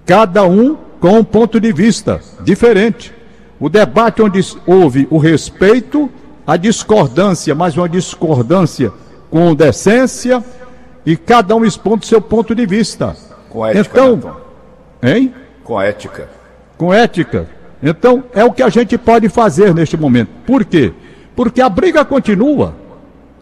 Cada 0.05 0.45
um 0.45 0.77
com 1.01 1.19
um 1.19 1.25
ponto 1.25 1.61
de 1.61 1.73
vista 1.73 2.21
diferente. 2.43 3.13
O 3.61 3.69
debate 3.69 4.23
onde 4.23 4.41
houve 4.67 5.07
o 5.11 5.19
respeito, 5.19 6.11
a 6.47 6.57
discordância, 6.57 7.55
mas 7.55 7.77
uma 7.77 7.89
discordância 7.89 8.93
com 9.31 9.55
decência 9.55 10.43
e 11.05 11.17
cada 11.17 11.57
um 11.57 11.65
expondo 11.65 12.05
seu 12.05 12.21
ponto 12.21 12.55
de 12.55 12.67
vista. 12.67 13.17
Com 13.49 13.67
ética, 13.67 13.81
então, 13.91 14.37
hein? 15.03 15.35
Com 15.65 15.81
ética. 15.81 16.29
Com 16.77 16.93
ética. 16.93 17.49
Então, 17.83 18.25
é 18.33 18.45
o 18.45 18.53
que 18.53 18.63
a 18.63 18.69
gente 18.69 18.97
pode 18.99 19.29
fazer 19.29 19.75
neste 19.75 19.97
momento. 19.97 20.31
Por 20.47 20.65
quê? 20.65 20.93
Porque 21.35 21.61
a 21.61 21.69
briga 21.69 22.05
continua. 22.05 22.75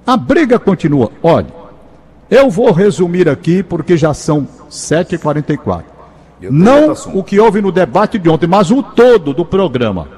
A 0.06 0.16
briga 0.16 0.58
continua. 0.58 1.10
Olha, 1.22 1.48
eu 2.30 2.48
vou 2.48 2.70
resumir 2.72 3.28
aqui 3.28 3.62
porque 3.62 3.96
já 3.96 4.14
são 4.14 4.46
7h44. 4.70 5.82
Não 6.42 6.92
o 7.14 7.24
que 7.24 7.40
houve 7.40 7.60
no 7.60 7.72
debate 7.72 8.18
de 8.18 8.28
ontem, 8.28 8.46
mas 8.46 8.70
o 8.70 8.82
todo 8.82 9.32
do 9.32 9.44
programa. 9.44 10.08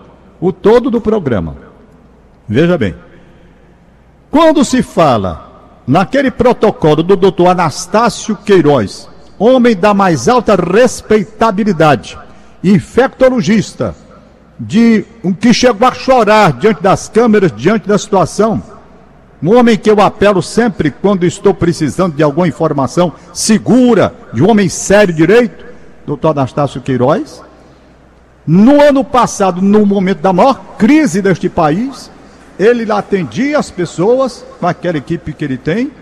O 0.41 0.53
todo 0.53 0.91
do 0.91 1.01
programa. 1.01 1.57
Veja 2.47 2.77
bem. 2.77 2.95
Quando 4.31 4.65
se 4.65 4.83
fala 4.83 5.81
naquele 5.87 6.31
protocolo 6.31 7.03
do 7.03 7.17
doutor 7.17 7.49
Anastácio 7.49 8.37
Queiroz, 8.37 9.09
homem 9.39 9.75
da 9.75 9.95
mais 9.95 10.29
alta 10.29 10.55
respeitabilidade, 10.55 12.19
infectologista, 12.63 13.95
de 14.59 15.05
um 15.23 15.33
que 15.33 15.55
chegou 15.55 15.87
a 15.87 15.95
chorar 15.95 16.53
diante 16.55 16.83
das 16.83 17.09
câmeras, 17.09 17.53
diante 17.55 17.87
da 17.87 17.97
situação, 17.97 18.63
um 19.43 19.57
homem 19.57 19.77
que 19.77 19.91
eu 19.91 20.01
apelo 20.01 20.43
sempre 20.43 20.91
quando 20.91 21.25
estou 21.25 21.55
precisando 21.55 22.17
de 22.17 22.23
alguma 22.23 22.49
informação 22.49 23.13
segura, 23.33 24.13
de 24.33 24.43
um 24.43 24.51
homem 24.51 24.69
sério 24.69 25.15
direito, 25.15 25.65
doutor 26.07 26.31
Anastácio 26.31 26.81
Queiroz. 26.81 27.43
No 28.47 28.81
ano 28.83 29.05
passado, 29.05 29.63
no 29.63 29.87
momento 29.87 30.21
da 30.21 30.33
maior 30.33 30.77
crise 30.77 31.23
deste 31.23 31.49
país, 31.49 32.11
ele 32.59 32.91
atendia 32.91 33.59
as 33.59 33.71
pessoas 33.71 34.45
com 34.59 34.67
aquela 34.67 34.99
equipe 34.99 35.33
que 35.33 35.45
ele 35.45 35.57
tem 35.57 35.93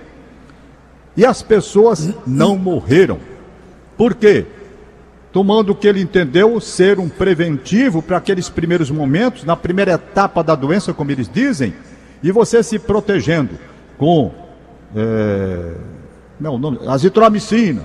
e 1.17 1.27
as 1.27 1.43
pessoas 1.43 2.11
não 2.27 2.57
morreram. 2.57 3.19
Por 3.97 4.15
quê? 4.15 4.47
Tomando 5.31 5.73
o 5.73 5.75
que 5.75 5.87
ele 5.87 6.01
entendeu 6.01 6.59
ser 6.61 6.99
um 6.99 7.09
preventivo 7.09 8.01
para 8.01 8.17
aqueles 8.17 8.49
primeiros 8.49 8.91
momentos, 8.91 9.45
na 9.45 9.57
primeira 9.57 9.93
etapa 9.93 10.43
da 10.43 10.55
doença, 10.55 10.95
como 10.95 11.11
eles 11.11 11.29
dizem, 11.29 11.75
e 12.23 12.31
você 12.31 12.63
se 12.63 12.79
protegendo 12.79 13.59
com 13.99 14.33
é, 14.95 15.73
meu 16.39 16.59
nome, 16.59 16.79
azitromicina, 16.87 17.83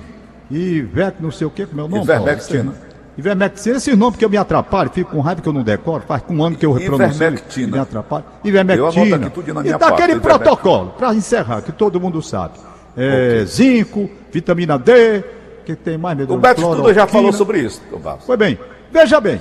e 0.50 0.86
não 1.18 1.30
sei 1.30 1.46
o 1.46 1.50
que, 1.50 1.66
como 1.66 1.80
é 1.80 1.84
o 1.84 1.88
nome? 1.88 2.02
Ivermectina. 2.02 2.74
Ivermectina, 3.16 3.76
esses 3.76 3.96
nomes 3.96 4.18
que 4.18 4.24
eu 4.24 4.30
me 4.30 4.36
atrapalho, 4.36 4.90
fico 4.90 5.10
com 5.10 5.20
raiva 5.20 5.42
que 5.42 5.48
eu 5.48 5.52
não 5.52 5.62
decoro, 5.62 6.02
faz 6.06 6.22
um 6.30 6.42
ano 6.42 6.56
que 6.56 6.64
eu 6.64 6.72
repronuncio. 6.72 7.16
Ivermectina. 7.16 7.72
Me 7.72 7.78
atrapalho. 7.78 8.24
Ivermectina. 8.44 9.32
e 9.64 9.78
daquele 9.78 10.18
protocolo, 10.20 10.90
para 10.96 11.14
encerrar, 11.14 11.62
que 11.62 11.72
todo 11.72 12.00
mundo 12.00 12.22
sabe. 12.22 12.54
É, 12.96 13.42
okay. 13.42 13.46
Zinco, 13.46 14.10
vitamina 14.30 14.78
D, 14.78 15.22
que 15.64 15.74
tem 15.74 15.96
mais, 15.96 16.16
meu 16.16 16.26
Deus, 16.26 16.38
O 16.38 16.40
Beto 16.40 16.60
Estudo 16.60 16.94
já 16.94 17.06
falou 17.06 17.32
sobre 17.32 17.60
isso, 17.60 17.82
Foi 18.26 18.36
bem. 18.36 18.58
Veja 18.90 19.20
bem, 19.20 19.40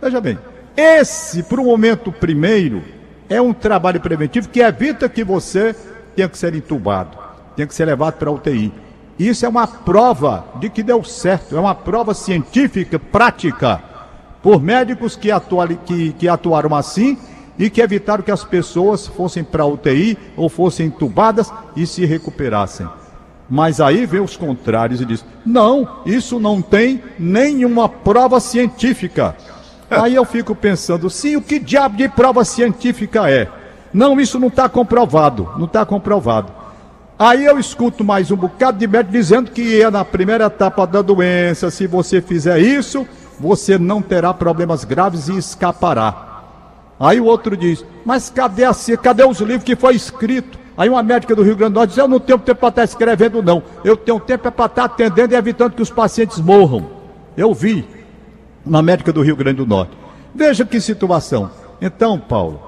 veja 0.00 0.20
bem. 0.20 0.38
Esse, 0.76 1.42
para 1.42 1.60
o 1.60 1.64
momento 1.64 2.12
primeiro, 2.12 2.82
é 3.28 3.40
um 3.40 3.52
trabalho 3.52 4.00
preventivo 4.00 4.48
que 4.48 4.60
evita 4.60 5.08
que 5.08 5.22
você 5.22 5.74
tenha 6.16 6.28
que 6.28 6.38
ser 6.38 6.54
entubado, 6.54 7.16
tenha 7.54 7.66
que 7.66 7.74
ser 7.74 7.84
levado 7.84 8.14
para 8.14 8.30
a 8.30 8.32
UTI. 8.32 8.72
Isso 9.18 9.44
é 9.44 9.48
uma 9.48 9.66
prova 9.66 10.44
de 10.60 10.70
que 10.70 10.82
deu 10.82 11.02
certo, 11.02 11.56
é 11.56 11.60
uma 11.60 11.74
prova 11.74 12.14
científica, 12.14 12.98
prática, 12.98 13.82
por 14.42 14.62
médicos 14.62 15.16
que, 15.16 15.30
atuali, 15.30 15.78
que, 15.84 16.12
que 16.12 16.28
atuaram 16.28 16.74
assim 16.74 17.18
e 17.58 17.68
que 17.68 17.80
evitaram 17.80 18.22
que 18.22 18.30
as 18.30 18.44
pessoas 18.44 19.06
fossem 19.06 19.42
para 19.42 19.64
a 19.64 19.66
UTI 19.66 20.16
ou 20.36 20.48
fossem 20.48 20.86
entubadas 20.86 21.52
e 21.74 21.86
se 21.86 22.04
recuperassem. 22.06 22.88
Mas 23.50 23.80
aí 23.80 24.06
vem 24.06 24.20
os 24.20 24.36
contrários 24.36 25.00
e 25.00 25.04
diz: 25.04 25.24
não, 25.44 26.02
isso 26.04 26.38
não 26.38 26.60
tem 26.62 27.02
nenhuma 27.18 27.88
prova 27.88 28.38
científica. 28.38 29.34
Aí 29.90 30.14
eu 30.14 30.24
fico 30.24 30.54
pensando: 30.54 31.08
sim, 31.08 31.36
o 31.36 31.42
que 31.42 31.58
diabo 31.58 31.96
de 31.96 32.08
prova 32.08 32.44
científica 32.44 33.30
é? 33.30 33.48
Não, 33.92 34.20
isso 34.20 34.38
não 34.38 34.48
está 34.48 34.68
comprovado, 34.68 35.50
não 35.56 35.64
está 35.64 35.84
comprovado. 35.86 36.52
Aí 37.18 37.44
eu 37.44 37.58
escuto 37.58 38.04
mais 38.04 38.30
um 38.30 38.36
bocado 38.36 38.78
de 38.78 38.86
médico 38.86 39.12
dizendo 39.12 39.50
que 39.50 39.82
é 39.82 39.90
na 39.90 40.04
primeira 40.04 40.44
etapa 40.44 40.86
da 40.86 41.02
doença, 41.02 41.70
se 41.70 41.86
você 41.86 42.20
fizer 42.20 42.60
isso, 42.60 43.06
você 43.40 43.76
não 43.76 44.00
terá 44.00 44.32
problemas 44.32 44.84
graves 44.84 45.28
e 45.28 45.36
escapará. 45.36 46.26
Aí 47.00 47.18
o 47.20 47.24
outro 47.24 47.56
diz, 47.56 47.84
mas 48.04 48.30
cadê 48.30 48.64
a 48.64 48.72
cadê 49.02 49.24
os 49.24 49.40
livros 49.40 49.64
que 49.64 49.74
foi 49.74 49.96
escrito? 49.96 50.58
Aí 50.76 50.88
uma 50.88 51.02
médica 51.02 51.34
do 51.34 51.42
Rio 51.42 51.56
Grande 51.56 51.72
do 51.72 51.78
Norte 51.78 51.90
diz, 51.90 51.98
eu 51.98 52.06
não 52.06 52.20
tenho 52.20 52.38
tempo 52.38 52.60
para 52.60 52.68
estar 52.68 52.84
escrevendo 52.84 53.42
não, 53.42 53.62
eu 53.82 53.96
tenho 53.96 54.20
tempo 54.20 54.46
é 54.46 54.50
para 54.50 54.66
estar 54.66 54.84
atendendo 54.84 55.34
e 55.34 55.36
evitando 55.36 55.72
que 55.72 55.82
os 55.82 55.90
pacientes 55.90 56.38
morram. 56.38 56.88
Eu 57.36 57.52
vi 57.52 57.84
uma 58.68 58.82
médica 58.82 59.12
do 59.12 59.22
Rio 59.22 59.34
Grande 59.34 59.56
do 59.56 59.66
Norte. 59.66 59.96
Veja 60.34 60.64
que 60.64 60.80
situação. 60.80 61.50
Então, 61.80 62.18
Paulo, 62.18 62.60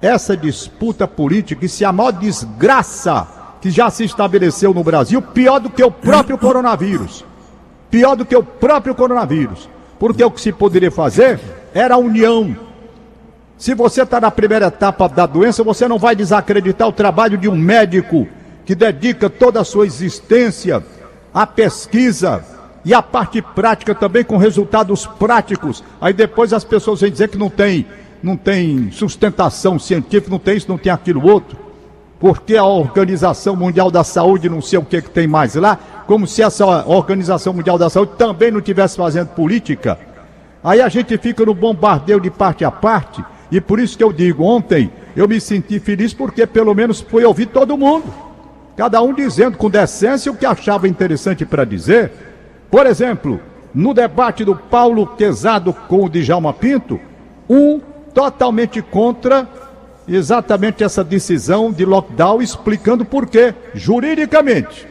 essa 0.00 0.36
disputa 0.36 1.08
política, 1.08 1.64
e 1.64 1.68
se 1.68 1.84
a 1.84 1.92
maior 1.92 2.12
desgraça 2.12 3.26
que 3.60 3.70
já 3.70 3.90
se 3.90 4.04
estabeleceu 4.04 4.72
no 4.72 4.84
Brasil, 4.84 5.20
pior 5.20 5.58
do 5.58 5.70
que 5.70 5.82
o 5.82 5.90
próprio 5.90 6.38
coronavírus. 6.38 7.24
Pior 7.90 8.14
do 8.14 8.24
que 8.24 8.36
o 8.36 8.42
próprio 8.42 8.94
coronavírus. 8.94 9.68
Porque 9.98 10.22
o 10.22 10.30
que 10.30 10.40
se 10.40 10.52
poderia 10.52 10.90
fazer 10.90 11.40
era 11.72 11.94
a 11.94 11.98
união. 11.98 12.56
Se 13.56 13.74
você 13.74 14.02
está 14.02 14.20
na 14.20 14.30
primeira 14.30 14.66
etapa 14.66 15.08
da 15.08 15.26
doença, 15.26 15.64
você 15.64 15.88
não 15.88 15.98
vai 15.98 16.14
desacreditar 16.14 16.86
o 16.86 16.92
trabalho 16.92 17.38
de 17.38 17.48
um 17.48 17.56
médico 17.56 18.28
que 18.64 18.74
dedica 18.74 19.30
toda 19.30 19.60
a 19.60 19.64
sua 19.64 19.86
existência 19.86 20.84
à 21.32 21.46
pesquisa 21.46 22.44
e 22.84 22.92
à 22.92 23.02
parte 23.02 23.40
prática 23.40 23.94
também 23.94 24.24
com 24.24 24.36
resultados 24.36 25.06
práticos. 25.06 25.82
Aí 26.00 26.12
depois 26.12 26.52
as 26.52 26.64
pessoas 26.64 27.00
vêm 27.00 27.10
dizer 27.10 27.28
que 27.28 27.38
não 27.38 27.48
tem, 27.48 27.86
não 28.22 28.36
tem 28.36 28.90
sustentação 28.90 29.78
científica, 29.78 30.30
não 30.30 30.38
tem 30.38 30.56
isso, 30.56 30.68
não 30.68 30.78
tem 30.78 30.92
aquilo 30.92 31.26
outro 31.26 31.64
porque 32.24 32.56
a 32.56 32.64
Organização 32.64 33.54
Mundial 33.54 33.90
da 33.90 34.02
Saúde, 34.02 34.48
não 34.48 34.62
sei 34.62 34.78
o 34.78 34.82
que, 34.82 35.02
que 35.02 35.10
tem 35.10 35.26
mais 35.26 35.54
lá, 35.56 35.78
como 36.06 36.26
se 36.26 36.42
essa 36.42 36.64
Organização 36.86 37.52
Mundial 37.52 37.76
da 37.76 37.90
Saúde 37.90 38.12
também 38.16 38.50
não 38.50 38.60
estivesse 38.60 38.96
fazendo 38.96 39.28
política. 39.28 39.98
Aí 40.62 40.80
a 40.80 40.88
gente 40.88 41.18
fica 41.18 41.44
no 41.44 41.54
bombardeio 41.54 42.18
de 42.18 42.30
parte 42.30 42.64
a 42.64 42.70
parte, 42.70 43.22
e 43.52 43.60
por 43.60 43.78
isso 43.78 43.98
que 43.98 44.02
eu 44.02 44.10
digo, 44.10 44.42
ontem 44.42 44.90
eu 45.14 45.28
me 45.28 45.38
senti 45.38 45.78
feliz 45.78 46.14
porque 46.14 46.46
pelo 46.46 46.74
menos 46.74 47.02
foi 47.02 47.26
ouvir 47.26 47.44
todo 47.44 47.76
mundo. 47.76 48.06
Cada 48.74 49.02
um 49.02 49.12
dizendo 49.12 49.58
com 49.58 49.68
decência 49.68 50.32
o 50.32 50.36
que 50.36 50.46
achava 50.46 50.88
interessante 50.88 51.44
para 51.44 51.66
dizer. 51.66 52.10
Por 52.74 52.88
exemplo, 52.88 53.40
no 53.72 53.94
debate 53.94 54.44
do 54.44 54.56
Paulo 54.56 55.06
Quezado 55.06 55.72
com 55.72 56.04
o 56.04 56.08
Djalma 56.08 56.52
Pinto, 56.52 56.98
um 57.48 57.80
totalmente 58.12 58.82
contra 58.82 59.48
exatamente 60.08 60.82
essa 60.82 61.04
decisão 61.04 61.70
de 61.70 61.84
lockdown, 61.84 62.42
explicando 62.42 63.04
por 63.04 63.28
quê, 63.28 63.54
juridicamente, 63.74 64.88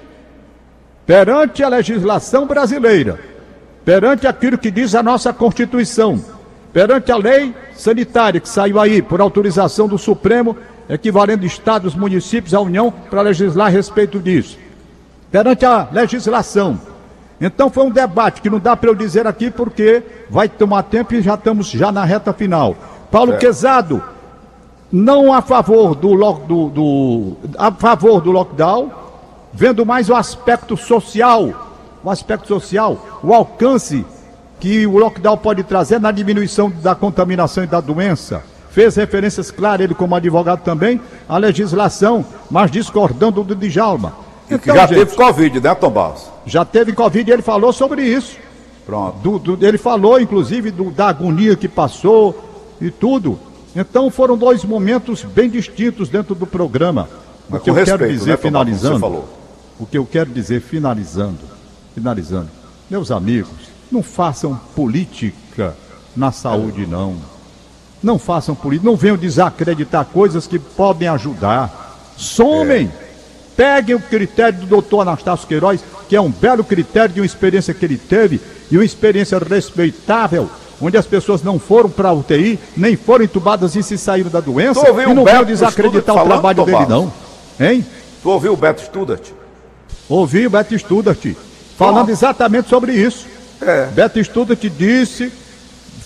perante 1.05 1.61
a 1.61 1.67
legislação 1.67 2.47
brasileira, 2.47 3.19
perante 3.83 4.27
aquilo 4.27 4.57
que 4.57 4.71
diz 4.71 4.95
a 4.95 5.03
nossa 5.03 5.33
Constituição, 5.33 6.23
perante 6.71 7.11
a 7.11 7.17
lei 7.17 7.53
sanitária 7.75 8.39
que 8.39 8.47
saiu 8.47 8.79
aí 8.79 9.01
por 9.01 9.19
autorização 9.19 9.89
do 9.89 9.97
Supremo, 9.97 10.55
equivalendo 10.87 11.45
estados, 11.45 11.93
municípios 11.95 12.53
à 12.53 12.61
União 12.61 12.93
para 13.09 13.23
legislar 13.23 13.67
a 13.67 13.69
respeito 13.69 14.21
disso. 14.21 14.57
Perante 15.29 15.65
a 15.65 15.89
legislação. 15.91 16.92
Então 17.39 17.69
foi 17.69 17.83
um 17.85 17.89
debate 17.89 18.41
que 18.41 18.49
não 18.49 18.59
dá 18.59 18.75
para 18.75 18.89
eu 18.89 18.95
dizer 18.95 19.27
aqui 19.27 19.51
porque 19.51 20.03
vai 20.29 20.47
tomar 20.47 20.83
tempo 20.83 21.13
e 21.13 21.21
já 21.21 21.33
estamos 21.33 21.69
já 21.69 21.91
na 21.91 22.03
reta 22.03 22.31
final. 22.31 22.75
Paulo 23.11 23.33
é. 23.33 23.37
Quezado, 23.37 24.01
não 24.91 25.33
a 25.33 25.41
favor 25.41 25.95
do, 25.95 26.15
do, 26.35 26.69
do, 26.69 27.37
a 27.57 27.71
favor 27.71 28.21
do 28.21 28.31
lockdown, 28.31 28.91
vendo 29.51 29.85
mais 29.85 30.09
o 30.09 30.15
aspecto 30.15 30.77
social, 30.77 31.49
o 32.03 32.09
aspecto 32.09 32.47
social, 32.47 33.19
o 33.23 33.33
alcance 33.33 34.05
que 34.59 34.87
o 34.87 34.97
lockdown 34.97 35.37
pode 35.37 35.63
trazer 35.63 35.99
na 35.99 36.11
diminuição 36.11 36.71
da 36.81 36.95
contaminação 36.95 37.63
e 37.63 37.67
da 37.67 37.81
doença. 37.81 38.43
Fez 38.69 38.95
referências 38.95 39.51
claras, 39.51 39.83
ele 39.83 39.93
como 39.93 40.15
advogado 40.15 40.61
também, 40.61 41.01
à 41.27 41.37
legislação, 41.37 42.25
mas 42.49 42.71
discordando 42.71 43.43
do 43.43 43.55
Djalma. 43.55 44.22
Então, 44.49 44.75
já 44.75 44.85
gente, 44.85 44.97
teve 44.99 45.15
Covid, 45.15 45.59
né, 45.61 45.75
Tom 45.75 45.89
Barros? 45.89 46.29
Já 46.45 46.65
teve 46.65 46.93
Covid 46.93 47.29
e 47.29 47.33
ele 47.33 47.41
falou 47.41 47.71
sobre 47.71 48.03
isso. 48.03 48.37
Pronto. 48.85 49.17
Do, 49.19 49.39
do, 49.55 49.65
ele 49.65 49.77
falou, 49.77 50.19
inclusive, 50.19 50.71
do, 50.71 50.91
da 50.91 51.07
agonia 51.07 51.55
que 51.55 51.67
passou 51.67 52.75
e 52.81 52.91
tudo. 52.91 53.39
Então 53.75 54.09
foram 54.11 54.37
dois 54.37 54.63
momentos 54.63 55.23
bem 55.23 55.49
distintos 55.49 56.09
dentro 56.09 56.35
do 56.35 56.45
programa. 56.45 57.09
o 57.49 57.59
que 57.59 57.69
eu 57.69 57.73
respeito, 57.73 57.99
quero 57.99 58.11
dizer, 58.11 58.31
né, 58.31 58.37
finalizando, 58.37 59.23
o 59.79 59.85
que 59.85 59.97
eu 59.97 60.05
quero 60.05 60.29
dizer, 60.29 60.61
finalizando, 60.61 61.39
finalizando, 61.95 62.49
meus 62.89 63.09
amigos, 63.09 63.73
não 63.91 64.03
façam 64.03 64.59
política 64.75 65.75
na 66.15 66.31
saúde, 66.31 66.85
não. 66.85 67.15
Não 68.01 68.19
façam 68.19 68.53
política, 68.53 68.89
não 68.89 68.97
venham 68.97 69.17
desacreditar 69.17 70.05
coisas 70.05 70.45
que 70.45 70.59
podem 70.59 71.07
ajudar. 71.07 72.13
Somem! 72.17 72.91
É. 72.99 73.12
Peguem 73.55 73.95
o 73.95 73.99
critério 73.99 74.59
do 74.59 74.65
doutor 74.65 75.01
Anastácio 75.01 75.47
Queiroz, 75.47 75.83
que 76.09 76.15
é 76.15 76.21
um 76.21 76.29
belo 76.29 76.63
critério 76.63 77.13
de 77.13 77.19
uma 77.21 77.25
experiência 77.25 77.73
que 77.73 77.85
ele 77.85 77.97
teve 77.97 78.41
e 78.71 78.77
uma 78.77 78.85
experiência 78.85 79.37
respeitável, 79.37 80.49
onde 80.81 80.97
as 80.97 81.05
pessoas 81.05 81.43
não 81.43 81.59
foram 81.59 81.89
para 81.89 82.09
a 82.09 82.13
UTI, 82.13 82.59
nem 82.75 82.95
foram 82.95 83.25
entubadas 83.25 83.75
e 83.75 83.83
se 83.83 83.97
saíram 83.97 84.29
da 84.29 84.39
doença. 84.39 84.79
E 84.79 85.13
não 85.13 85.23
venham 85.23 85.43
desacreditar 85.43 86.15
o 86.15 86.25
trabalho 86.25 86.65
dele, 86.65 86.85
não. 86.87 87.13
Hein? 87.59 87.85
Tu 88.21 88.29
ouviu 88.29 88.53
o 88.53 88.57
Beto 88.57 88.81
Studart? 88.81 89.29
Ouvi 90.09 90.47
o 90.47 90.49
Beto 90.49 90.77
Studart 90.77 91.25
falando 91.77 92.09
exatamente 92.09 92.69
sobre 92.69 92.93
isso. 92.93 93.27
É. 93.61 93.85
Beto 93.87 94.23
Studart 94.23 94.59
disse, 94.59 95.31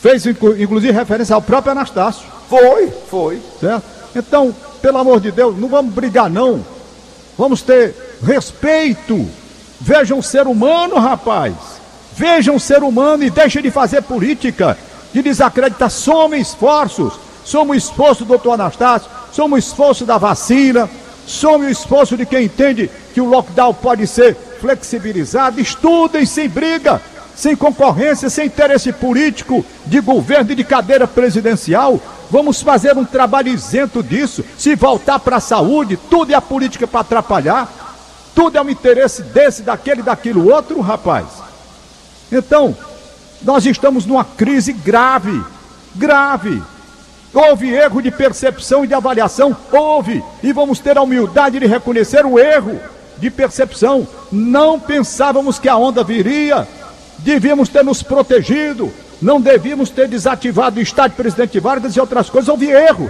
fez 0.01 0.25
inclusive 0.25 0.91
referência 0.91 1.33
ao 1.33 1.41
próprio 1.41 1.71
Anastácio. 1.71 2.27
Foi, 2.49 2.91
foi. 3.09 3.41
Certo? 3.59 3.83
Então, 4.15 4.53
pelo 4.81 4.97
amor 4.97 5.19
de 5.19 5.31
Deus, 5.31 5.57
não 5.57 5.67
vamos 5.67 5.93
brigar 5.93 6.29
não. 6.29 6.63
Vamos 7.37 7.61
ter 7.61 7.93
respeito. 8.23 9.27
Vejam 9.79 10.19
o 10.19 10.23
ser 10.23 10.47
humano, 10.47 10.95
rapaz. 10.95 11.53
Vejam 12.15 12.55
o 12.55 12.59
ser 12.59 12.83
humano 12.83 13.23
e 13.23 13.29
deixem 13.29 13.61
de 13.61 13.69
fazer 13.69 14.01
política, 14.01 14.77
de 15.13 15.21
desacreditar. 15.21 15.89
Somos 15.89 16.39
esforços. 16.39 17.13
Somos 17.45 17.77
esforço 17.77 18.25
do 18.25 18.29
doutor 18.29 18.53
Anastácio, 18.53 19.09
somos 19.31 19.65
esforço 19.65 20.05
da 20.05 20.17
vacina, 20.17 20.89
somos 21.25 21.69
esforço 21.69 22.17
de 22.17 22.25
quem 22.25 22.43
entende 22.43 22.91
que 23.13 23.21
o 23.21 23.25
lockdown 23.29 23.73
pode 23.73 24.05
ser 24.05 24.35
flexibilizado. 24.59 25.61
Estudem 25.61 26.25
sem 26.25 26.49
briga 26.49 27.01
sem 27.37 27.55
concorrência, 27.55 28.31
sem 28.31 28.47
interesse 28.47 28.91
político, 28.91 29.63
de 29.85 30.01
governo 30.01 30.51
e 30.51 30.55
de 30.55 30.63
cadeira 30.63 31.07
presidencial. 31.07 32.01
Vamos 32.29 32.61
fazer 32.61 32.97
um 32.97 33.05
trabalho 33.05 33.49
isento 33.49 34.03
disso. 34.03 34.43
Se 34.57 34.75
voltar 34.75 35.19
para 35.19 35.37
a 35.37 35.41
saúde, 35.41 35.97
tudo 36.09 36.31
é 36.31 36.35
a 36.35 36.41
política 36.41 36.87
para 36.87 36.99
atrapalhar. 36.99 37.69
Tudo 38.35 38.57
é 38.57 38.61
um 38.61 38.69
interesse 38.69 39.23
desse, 39.23 39.63
daquele, 39.63 40.03
daquilo 40.03 40.51
outro, 40.51 40.79
rapaz. 40.81 41.25
Então, 42.31 42.75
nós 43.41 43.65
estamos 43.65 44.05
numa 44.05 44.23
crise 44.23 44.73
grave, 44.73 45.43
grave. 45.95 46.61
Houve 47.33 47.69
erro 47.69 48.01
de 48.01 48.11
percepção 48.11 48.83
e 48.83 48.87
de 48.87 48.93
avaliação, 48.93 49.55
houve, 49.71 50.23
e 50.41 50.51
vamos 50.51 50.79
ter 50.79 50.97
a 50.97 51.01
humildade 51.01 51.59
de 51.59 51.67
reconhecer 51.67 52.25
o 52.25 52.39
erro 52.39 52.79
de 53.17 53.29
percepção. 53.29 54.07
Não 54.31 54.79
pensávamos 54.79 55.59
que 55.59 55.69
a 55.69 55.75
onda 55.75 56.03
viria, 56.03 56.67
devíamos 57.19 57.69
ter 57.69 57.83
nos 57.83 58.01
protegido, 58.01 58.91
não 59.21 59.41
devíamos 59.41 59.89
ter 59.89 60.07
desativado 60.07 60.79
o 60.79 60.83
Estado 60.83 61.11
de 61.11 61.17
Presidente 61.17 61.59
Vargas 61.59 61.95
e 61.95 61.99
outras 61.99 62.29
coisas. 62.29 62.49
Houve 62.49 62.69
erro. 62.69 63.09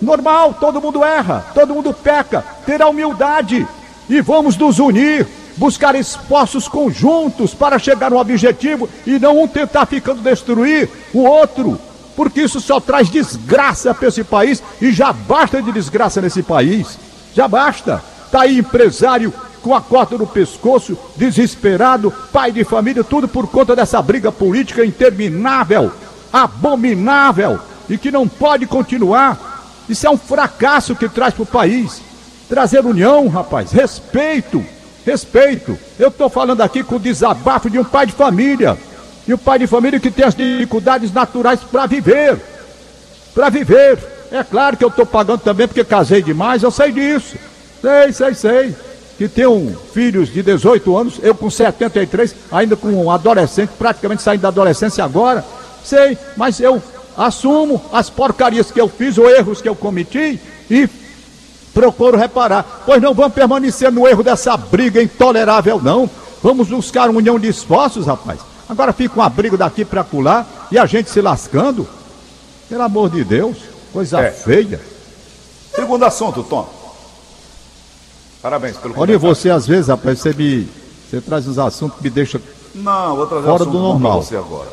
Normal, 0.00 0.54
todo 0.54 0.80
mundo 0.80 1.04
erra, 1.04 1.44
todo 1.52 1.74
mundo 1.74 1.92
peca. 1.92 2.44
Ter 2.64 2.80
a 2.80 2.88
humildade 2.88 3.66
e 4.08 4.20
vamos 4.20 4.56
nos 4.56 4.78
unir, 4.78 5.26
buscar 5.56 5.94
esforços 5.96 6.68
conjuntos 6.68 7.52
para 7.52 7.78
chegar 7.78 8.10
no 8.10 8.18
objetivo 8.18 8.88
e 9.06 9.18
não 9.18 9.42
um 9.42 9.48
tentar 9.48 9.86
ficando 9.86 10.22
destruir 10.22 10.88
o 11.12 11.24
outro, 11.24 11.78
porque 12.14 12.42
isso 12.42 12.60
só 12.60 12.80
traz 12.80 13.10
desgraça 13.10 13.92
para 13.92 14.08
esse 14.08 14.22
país 14.22 14.62
e 14.80 14.92
já 14.92 15.12
basta 15.12 15.60
de 15.60 15.72
desgraça 15.72 16.20
nesse 16.20 16.42
país. 16.42 16.96
Já 17.34 17.48
basta. 17.48 18.02
Está 18.26 18.42
aí 18.42 18.58
empresário 18.58 19.32
com 19.62 19.74
a 19.74 19.80
corda 19.80 20.16
no 20.16 20.26
pescoço, 20.26 20.96
desesperado, 21.16 22.12
pai 22.32 22.52
de 22.52 22.64
família, 22.64 23.04
tudo 23.04 23.28
por 23.28 23.48
conta 23.48 23.74
dessa 23.74 24.00
briga 24.00 24.30
política 24.30 24.84
interminável, 24.84 25.92
abominável 26.32 27.58
e 27.88 27.98
que 27.98 28.10
não 28.10 28.28
pode 28.28 28.66
continuar. 28.66 29.38
Isso 29.88 30.06
é 30.06 30.10
um 30.10 30.18
fracasso 30.18 30.94
que 30.94 31.08
traz 31.08 31.34
para 31.34 31.42
o 31.42 31.46
país. 31.46 32.02
Trazer 32.48 32.84
união, 32.84 33.28
rapaz, 33.28 33.72
respeito, 33.72 34.64
respeito. 35.04 35.78
Eu 35.98 36.08
estou 36.08 36.28
falando 36.28 36.60
aqui 36.60 36.82
com 36.82 36.96
o 36.96 37.00
desabafo 37.00 37.68
de 37.68 37.78
um 37.78 37.84
pai 37.84 38.06
de 38.06 38.12
família. 38.12 38.76
E 39.26 39.34
o 39.34 39.38
pai 39.38 39.58
de 39.58 39.66
família 39.66 40.00
que 40.00 40.10
tem 40.10 40.24
as 40.24 40.34
dificuldades 40.34 41.12
naturais 41.12 41.60
para 41.60 41.86
viver. 41.86 42.38
Para 43.34 43.50
viver. 43.50 43.98
É 44.30 44.42
claro 44.42 44.76
que 44.76 44.84
eu 44.84 44.88
estou 44.88 45.06
pagando 45.06 45.40
também 45.40 45.66
porque 45.66 45.84
casei 45.84 46.22
demais, 46.22 46.62
eu 46.62 46.70
sei 46.70 46.92
disso. 46.92 47.36
Sei, 47.80 48.12
sei, 48.12 48.34
sei 48.34 48.87
que 49.18 49.28
tenham 49.28 49.76
filhos 49.92 50.32
de 50.32 50.44
18 50.44 50.96
anos, 50.96 51.14
eu 51.20 51.34
com 51.34 51.50
73, 51.50 52.34
ainda 52.52 52.76
com 52.76 52.88
um 52.88 53.10
adolescente, 53.10 53.70
praticamente 53.76 54.22
saindo 54.22 54.42
da 54.42 54.48
adolescência 54.48 55.04
agora, 55.04 55.44
sei, 55.84 56.16
mas 56.36 56.60
eu 56.60 56.80
assumo 57.16 57.82
as 57.92 58.08
porcarias 58.08 58.70
que 58.70 58.80
eu 58.80 58.88
fiz, 58.88 59.18
ou 59.18 59.28
erros 59.28 59.60
que 59.60 59.68
eu 59.68 59.74
cometi 59.74 60.40
e 60.70 60.88
procuro 61.74 62.16
reparar. 62.16 62.84
Pois 62.86 63.02
não 63.02 63.12
vamos 63.12 63.34
permanecer 63.34 63.90
no 63.90 64.06
erro 64.06 64.22
dessa 64.22 64.56
briga 64.56 65.02
intolerável, 65.02 65.80
não. 65.82 66.08
Vamos 66.40 66.68
buscar 66.68 67.10
uma 67.10 67.18
união 67.18 67.40
de 67.40 67.48
esforços, 67.48 68.06
rapaz. 68.06 68.38
Agora 68.68 68.92
fica 68.92 69.16
uma 69.16 69.28
briga 69.28 69.56
daqui 69.56 69.84
para 69.84 70.04
colar 70.04 70.68
e 70.70 70.78
a 70.78 70.86
gente 70.86 71.10
se 71.10 71.20
lascando. 71.20 71.88
Pelo 72.68 72.82
amor 72.82 73.10
de 73.10 73.24
Deus, 73.24 73.56
coisa 73.92 74.20
é. 74.20 74.30
feia. 74.30 74.80
Segundo 75.74 76.04
assunto, 76.04 76.44
Tom. 76.44 76.77
Parabéns 78.40 78.76
pelo 78.76 78.98
Olha, 78.98 79.18
você 79.18 79.50
às 79.50 79.66
vezes, 79.66 79.88
rapaz, 79.88 80.20
você 80.20 80.32
me. 80.32 80.68
Você 81.08 81.20
traz 81.20 81.48
uns 81.48 81.58
assuntos 81.58 81.96
que 81.96 82.04
me 82.04 82.10
deixa 82.10 82.40
Não, 82.74 83.16
vou 83.16 83.26
trazer 83.26 83.46
fora 83.46 83.64
do 83.64 83.78
normal. 83.78 84.22
Você 84.22 84.36
agora. 84.36 84.68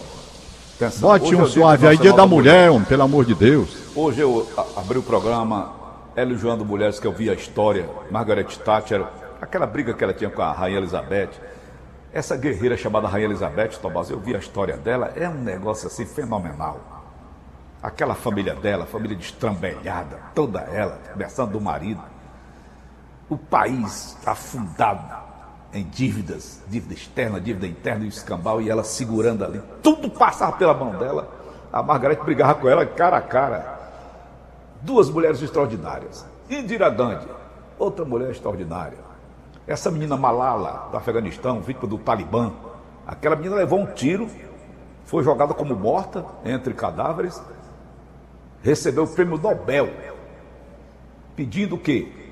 Bote 0.99 1.33
um 1.33 1.43
é 1.43 1.47
suave 1.47 1.87
aí, 1.87 1.97
dia 1.97 2.11
da 2.11 2.27
mulher, 2.27 2.69
homem, 2.69 2.83
pelo 2.83 3.03
amor 3.03 3.23
de 3.23 3.33
Deus. 3.33 3.69
Hoje 3.95 4.19
eu 4.19 4.45
abri 4.75 4.97
o 4.97 5.03
programa 5.03 5.71
João 6.37 6.57
Mulheres, 6.57 6.99
que 6.99 7.07
eu 7.07 7.13
vi 7.13 7.29
a 7.29 7.33
história, 7.33 7.89
Margaret 8.11 8.43
Thatcher, 8.43 9.05
aquela 9.41 9.65
briga 9.65 9.93
que 9.93 10.03
ela 10.03 10.13
tinha 10.13 10.29
com 10.29 10.41
a 10.41 10.51
Rainha 10.51 10.79
Elizabeth. 10.79 11.29
Essa 12.11 12.35
guerreira 12.35 12.75
chamada 12.75 13.07
Rainha 13.07 13.27
Elizabeth, 13.27 13.79
Tomás, 13.81 14.09
eu 14.09 14.19
vi 14.19 14.35
a 14.35 14.39
história 14.39 14.75
dela, 14.75 15.13
é 15.15 15.29
um 15.29 15.41
negócio 15.41 15.87
assim 15.87 16.05
fenomenal. 16.05 16.79
Aquela 17.81 18.13
família 18.13 18.53
dela, 18.53 18.85
família 18.85 19.15
destrambelhada, 19.15 20.19
toda 20.35 20.59
ela, 20.59 20.99
começando 21.13 21.51
do 21.51 21.61
marido 21.61 22.01
o 23.29 23.37
país 23.37 24.17
afundado 24.25 25.25
em 25.73 25.83
dívidas, 25.83 26.61
dívida 26.67 26.93
externa, 26.93 27.41
dívida 27.41 27.67
interna 27.67 28.05
e 28.05 28.07
escambau, 28.07 28.61
e 28.61 28.69
ela 28.69 28.83
segurando 28.83 29.43
ali, 29.43 29.61
tudo 29.83 30.09
passava 30.09 30.53
pela 30.53 30.73
mão 30.73 30.97
dela. 30.97 31.29
A 31.71 31.83
Margarete 31.83 32.23
brigava 32.23 32.55
com 32.55 32.69
ela 32.69 32.85
cara 32.85 33.17
a 33.17 33.21
cara. 33.21 33.75
Duas 34.81 35.09
mulheres 35.09 35.41
extraordinárias. 35.41 36.25
Indira 36.49 36.89
Gandhi, 36.89 37.27
outra 37.77 38.05
mulher 38.05 38.31
extraordinária. 38.31 38.99
Essa 39.67 39.91
menina 39.91 40.15
Malala, 40.15 40.87
do 40.91 40.97
Afeganistão, 40.97 41.59
vítima 41.59 41.87
do 41.87 41.97
Talibã, 41.97 42.53
aquela 43.05 43.35
menina 43.35 43.55
levou 43.55 43.79
um 43.79 43.87
tiro, 43.87 44.29
foi 45.05 45.23
jogada 45.23 45.53
como 45.53 45.75
morta 45.75 46.25
entre 46.45 46.73
cadáveres, 46.73 47.41
recebeu 48.63 49.03
o 49.03 49.07
prêmio 49.07 49.37
Nobel, 49.37 49.89
pedindo 51.35 51.75
o 51.75 51.79
quê? 51.79 52.24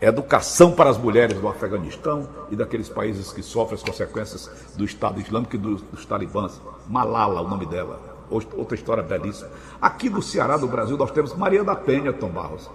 Educação 0.00 0.72
para 0.72 0.90
as 0.90 0.98
mulheres 0.98 1.40
do 1.40 1.48
Afeganistão 1.48 2.28
e 2.50 2.56
daqueles 2.56 2.88
países 2.88 3.32
que 3.32 3.42
sofrem 3.42 3.76
as 3.76 3.82
consequências 3.82 4.50
do 4.76 4.84
Estado 4.84 5.20
Islâmico 5.20 5.56
e 5.56 5.58
dos, 5.58 5.82
dos 5.82 6.04
talibãs. 6.04 6.60
Malala, 6.88 7.40
o 7.40 7.48
nome 7.48 7.66
dela. 7.66 7.98
Outra 8.28 8.74
história 8.74 9.02
belíssima. 9.02 9.48
Aqui 9.80 10.10
no 10.10 10.20
Ceará, 10.20 10.58
no 10.58 10.66
Brasil, 10.66 10.96
nós 10.96 11.10
temos 11.10 11.34
Maria 11.34 11.62
da 11.62 11.76
Penha, 11.76 12.12
Tom 12.12 12.28
Barros. 12.28 12.68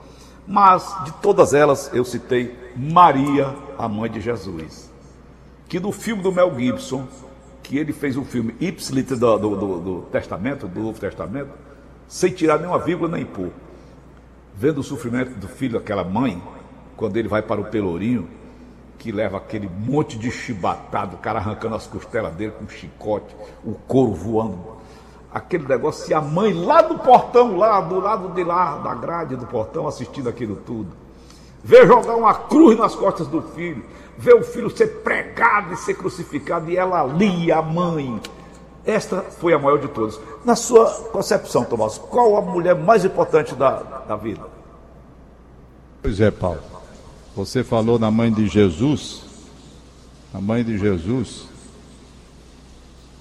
Mas 0.48 0.96
de 1.06 1.12
todas 1.14 1.54
elas, 1.54 1.92
eu 1.94 2.04
citei 2.04 2.58
Maria, 2.76 3.54
a 3.78 3.88
mãe 3.88 4.10
de 4.10 4.20
Jesus. 4.20 4.90
Que 5.68 5.80
no 5.80 5.92
filme 5.92 6.24
do 6.24 6.32
Mel 6.32 6.58
Gibson, 6.58 7.08
que 7.62 7.78
ele 7.78 7.94
fez 7.94 8.18
o 8.18 8.24
filme 8.24 8.56
Ipsilit 8.60 9.16
do, 9.16 9.38
do, 9.38 9.56
do, 9.56 9.80
do 9.80 10.02
Testamento, 10.12 10.68
do 10.68 10.80
Novo 10.80 11.00
Testamento, 11.00 11.52
sem 12.08 12.32
tirar 12.34 12.58
nenhuma 12.58 12.80
vírgula 12.80 13.12
nem 13.12 13.26
pôr. 13.26 13.52
Vendo 14.56 14.80
o 14.80 14.84
sofrimento 14.84 15.38
do 15.38 15.48
filho 15.48 15.80
daquela 15.80 16.04
mãe, 16.04 16.42
quando 17.02 17.18
ele 17.18 17.28
vai 17.28 17.42
para 17.42 17.60
o 17.60 17.64
Pelourinho, 17.64 18.30
que 19.00 19.12
leva 19.12 19.38
aquele 19.38 19.68
monte 19.68 20.20
de 20.20 20.30
chibatado, 20.30 21.16
o 21.16 21.20
cara 21.20 21.40
arrancando 21.40 21.74
as 21.74 21.88
costelas 21.88 22.32
dele 22.36 22.52
com 22.52 22.66
um 22.66 22.70
chicote, 22.70 23.36
o 23.66 23.74
couro 23.74 24.14
voando. 24.14 24.60
Aquele 25.34 25.68
negócio, 25.68 26.12
e 26.12 26.14
a 26.14 26.22
mãe 26.22 26.54
lá 26.54 26.84
do 26.84 27.00
portão, 27.00 27.58
lá, 27.58 27.82
do 27.82 28.00
lado 28.00 28.30
de 28.36 28.44
lá, 28.44 28.78
da 28.78 28.94
grade 28.94 29.36
do 29.36 29.48
portão, 29.48 29.88
assistindo 29.88 30.30
aquilo 30.30 30.58
tudo. 30.58 30.92
Vê 31.64 31.88
jogar 31.88 32.16
uma 32.16 32.36
cruz 32.36 32.78
nas 32.78 32.94
costas 32.94 33.26
do 33.26 33.42
filho, 33.42 33.84
vê 34.16 34.36
o 34.36 34.44
filho 34.44 34.70
ser 34.70 35.02
pregado 35.02 35.74
e 35.74 35.78
ser 35.78 35.96
crucificado, 35.96 36.70
e 36.70 36.78
ela 36.78 37.02
ali, 37.02 37.52
a 37.52 37.64
mãe. 37.64 38.22
Esta 38.86 39.22
foi 39.24 39.56
a 39.56 39.58
maior 39.60 39.80
de 39.80 39.88
todas. 39.88 40.20
Na 40.46 40.56
sua 40.56 40.86
concepção, 41.12 41.64
Tomás, 41.64 41.98
qual 41.98 42.38
a 42.38 42.42
mulher 42.42 42.76
mais 42.76 43.04
importante 43.04 43.56
da, 43.56 43.82
da 44.08 44.16
vida? 44.16 44.46
Pois 46.04 46.22
é, 46.22 46.30
Paulo. 46.30 46.71
Você 47.36 47.63
falou 47.63 47.98
na 47.98 48.12
mãe 48.12 48.32
de 48.32 48.48
Jesus. 48.48 49.22
A 50.34 50.39
mãe 50.39 50.63
de 50.63 50.78
Jesus, 50.78 51.44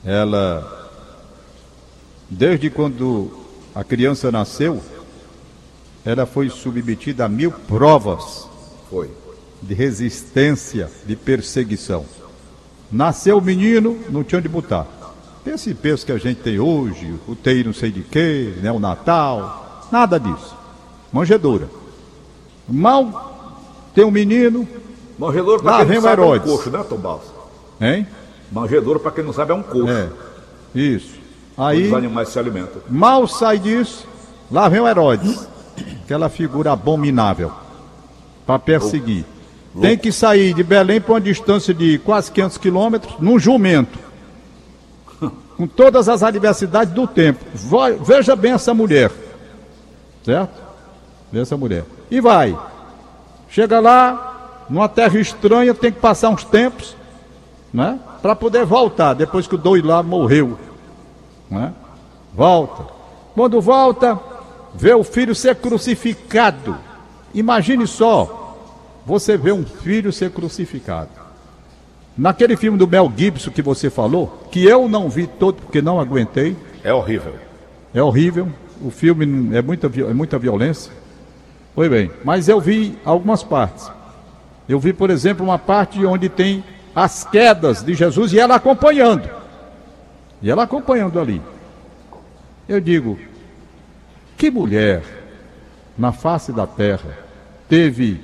ela, 0.05 0.91
desde 2.29 2.71
quando 2.71 3.31
a 3.75 3.83
criança 3.83 4.31
nasceu, 4.31 4.81
ela 6.05 6.27
foi 6.27 6.49
submetida 6.49 7.25
a 7.25 7.29
mil 7.29 7.51
provas 7.51 8.49
Foi. 8.89 9.11
de 9.61 9.75
resistência, 9.75 10.89
de 11.05 11.17
perseguição. 11.17 12.07
Nasceu 12.93 13.39
o 13.39 13.43
menino, 13.43 13.99
não 14.09 14.23
tinha 14.23 14.39
onde 14.39 14.49
botar. 14.49 14.87
Tem 15.45 15.55
esse 15.55 15.75
peso 15.75 16.07
que 16.07 16.13
a 16.13 16.19
gente 16.19 16.41
tem 16.41 16.61
hoje, 16.61 17.19
o 17.27 17.35
TI 17.35 17.65
não 17.65 17.73
sei 17.73 17.91
de 17.91 18.03
quê, 18.03 18.55
né, 18.63 18.71
o 18.71 18.79
Natal, 18.79 19.89
nada 19.91 20.19
disso. 20.19 20.57
Manjedoura. 21.13 21.69
Mal 22.69 23.30
tem 23.95 24.05
um 24.05 24.11
menino, 24.11 24.67
Manjedouro, 25.19 25.63
Lá 25.65 25.73
para 25.77 25.87
quem 25.87 25.87
vem 25.87 25.95
não 25.97 26.01
o 26.01 26.09
sabe, 26.11 26.23
é 26.23 26.25
um 26.25 26.29
Herodes. 26.35 26.51
coxo, 26.53 26.71
né, 26.71 26.85
Tom 26.89 27.21
hein? 27.81 28.07
Manjedouro, 28.51 29.01
para 29.01 29.11
quem 29.11 29.25
não 29.25 29.33
sabe, 29.33 29.53
é 29.53 29.55
um 29.55 29.63
coxo. 29.63 29.89
É, 29.89 30.09
isso. 30.75 31.19
Aí, 31.59 31.89
Os 31.89 31.93
animais 31.95 32.29
se 32.31 32.39
alimentam. 32.39 32.81
mal 32.89 33.27
sai 33.29 33.59
disso, 33.59 34.07
lá 34.51 34.69
vem 34.69 34.81
o 34.81 34.89
Herodes, 34.89 35.47
aquela 36.05 36.29
figura 36.31 36.73
abominável, 36.73 37.53
para 38.47 38.59
perseguir. 38.59 39.25
Tem 39.81 39.97
que 39.97 40.11
sair 40.11 40.53
de 40.55 40.63
Belém 40.65 41.01
para 41.01 41.13
uma 41.13 41.21
distância 41.21 41.73
de 41.75 41.99
quase 41.99 42.33
500 42.33 42.59
quilômetros, 42.59 43.15
num 43.21 43.39
jumento, 43.39 43.99
com 45.57 45.67
todas 45.67 46.09
as 46.09 46.23
adversidades 46.23 46.93
do 46.95 47.07
tempo. 47.07 47.45
Vai- 47.55 47.93
veja 47.95 48.35
bem 48.35 48.53
essa 48.53 48.73
mulher, 48.75 49.13
certo? 50.25 50.51
Veja 51.31 51.43
essa 51.43 51.57
mulher. 51.57 51.85
E 52.11 52.21
vai. 52.21 52.57
Chega 53.51 53.81
lá, 53.81 54.65
numa 54.71 54.89
terra 54.89 55.19
estranha, 55.19 55.75
tem 55.75 55.91
que 55.93 55.99
passar 56.01 56.31
uns 56.31 56.45
tempos, 56.45 56.97
né? 57.73 57.99
Para 58.23 58.35
poder 58.37 58.65
voltar, 58.65 59.15
depois 59.15 59.47
que 59.47 59.55
o 59.55 59.59
doido 59.59 59.89
lá 59.89 60.03
morreu 60.03 60.59
né? 61.51 61.73
Volta. 62.33 62.85
Quando 63.35 63.61
volta, 63.61 64.19
vê 64.75 64.95
o 64.95 65.03
filho 65.03 65.35
ser 65.35 65.57
crucificado. 65.57 66.77
Imagine 67.35 67.87
só, 67.87 68.57
você 69.05 69.37
vê 69.37 69.51
um 69.51 69.65
filho 69.65 70.13
ser 70.13 70.31
crucificado. 70.31 71.11
Naquele 72.17 72.57
filme 72.57 72.79
do 72.79 72.87
Mel 72.87 73.13
Gibson 73.17 73.51
que 73.51 73.63
você 73.63 73.91
falou, 73.91 74.45
que 74.51 74.65
eu 74.65 74.89
não 74.89 75.09
vi 75.09 75.27
todo 75.27 75.57
porque 75.63 75.83
não 75.83 75.99
aguentei, 75.99 76.57
É 76.85 76.93
horrível. 76.93 77.35
é 77.93 78.03
horrível. 78.03 78.49
O 78.81 78.91
filme 78.91 79.57
é 79.57 79.61
muita, 79.61 79.89
é 79.89 80.15
muita 80.15 80.39
violência. 80.39 80.93
Foi 81.81 81.89
bem, 81.89 82.11
mas 82.23 82.47
eu 82.47 82.61
vi 82.61 82.95
algumas 83.07 83.43
partes. 83.43 83.91
Eu 84.69 84.79
vi, 84.79 84.93
por 84.93 85.09
exemplo, 85.09 85.43
uma 85.43 85.59
parte 85.59 86.05
onde 86.05 86.29
tem 86.29 86.63
as 86.95 87.25
quedas 87.25 87.83
de 87.83 87.95
Jesus 87.95 88.35
e 88.35 88.39
ela 88.39 88.57
acompanhando. 88.57 89.27
E 90.43 90.51
ela 90.51 90.65
acompanhando 90.65 91.19
ali. 91.19 91.41
Eu 92.69 92.83
digo, 92.83 93.19
que 94.37 94.51
mulher 94.51 95.03
na 95.97 96.13
face 96.13 96.53
da 96.53 96.67
terra 96.67 97.17
teve 97.67 98.21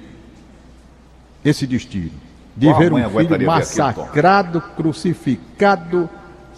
esse 1.42 1.66
destino 1.66 2.12
de 2.54 2.66
Qual 2.66 2.78
ver 2.78 2.92
um 2.92 3.08
filho 3.08 3.46
massacrado, 3.46 4.60
crucificado, 4.76 6.10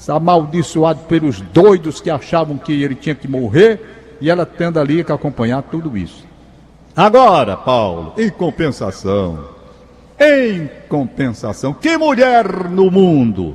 amaldiçoado 0.08 1.04
pelos 1.04 1.40
doidos 1.40 2.00
que 2.00 2.10
achavam 2.10 2.58
que 2.58 2.82
ele 2.82 2.96
tinha 2.96 3.14
que 3.14 3.28
morrer 3.28 4.16
e 4.20 4.28
ela 4.28 4.44
tendo 4.44 4.80
ali 4.80 5.04
que 5.04 5.12
acompanhar 5.12 5.62
tudo 5.62 5.96
isso. 5.96 6.26
Agora, 6.98 7.56
Paulo, 7.56 8.12
em 8.18 8.28
compensação, 8.28 9.50
em 10.18 10.68
compensação, 10.88 11.72
que 11.72 11.96
mulher 11.96 12.68
no 12.68 12.90
mundo 12.90 13.54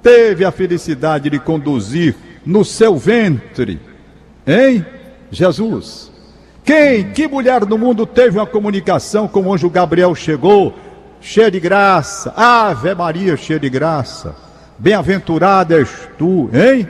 teve 0.00 0.44
a 0.44 0.52
felicidade 0.52 1.28
de 1.28 1.40
conduzir 1.40 2.14
no 2.46 2.64
seu 2.64 2.96
ventre, 2.96 3.80
hein? 4.46 4.86
Jesus. 5.28 6.12
Quem, 6.64 7.10
que 7.10 7.26
mulher 7.26 7.66
no 7.66 7.76
mundo 7.76 8.06
teve 8.06 8.38
uma 8.38 8.46
comunicação 8.46 9.26
com 9.26 9.42
o 9.42 9.52
anjo 9.52 9.68
Gabriel 9.68 10.14
chegou, 10.14 10.72
cheia 11.20 11.50
de 11.50 11.58
graça, 11.58 12.32
Ave 12.36 12.94
Maria 12.94 13.36
cheia 13.36 13.58
de 13.58 13.68
graça, 13.68 14.36
bem-aventurada 14.78 15.76
és 15.76 16.08
tu, 16.16 16.48
hein? 16.54 16.88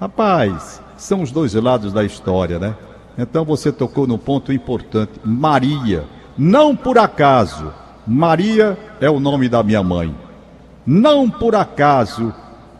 Rapaz, 0.00 0.80
são 0.96 1.20
os 1.20 1.32
dois 1.32 1.52
lados 1.54 1.92
da 1.92 2.04
história, 2.04 2.60
né? 2.60 2.76
Então 3.16 3.44
você 3.44 3.70
tocou 3.70 4.06
no 4.06 4.18
ponto 4.18 4.52
importante. 4.52 5.12
Maria, 5.24 6.04
não 6.36 6.74
por 6.74 6.98
acaso, 6.98 7.72
Maria 8.06 8.76
é 9.00 9.08
o 9.08 9.20
nome 9.20 9.48
da 9.48 9.62
minha 9.62 9.82
mãe. 9.82 10.14
Não 10.86 11.30
por 11.30 11.54
acaso, 11.54 12.34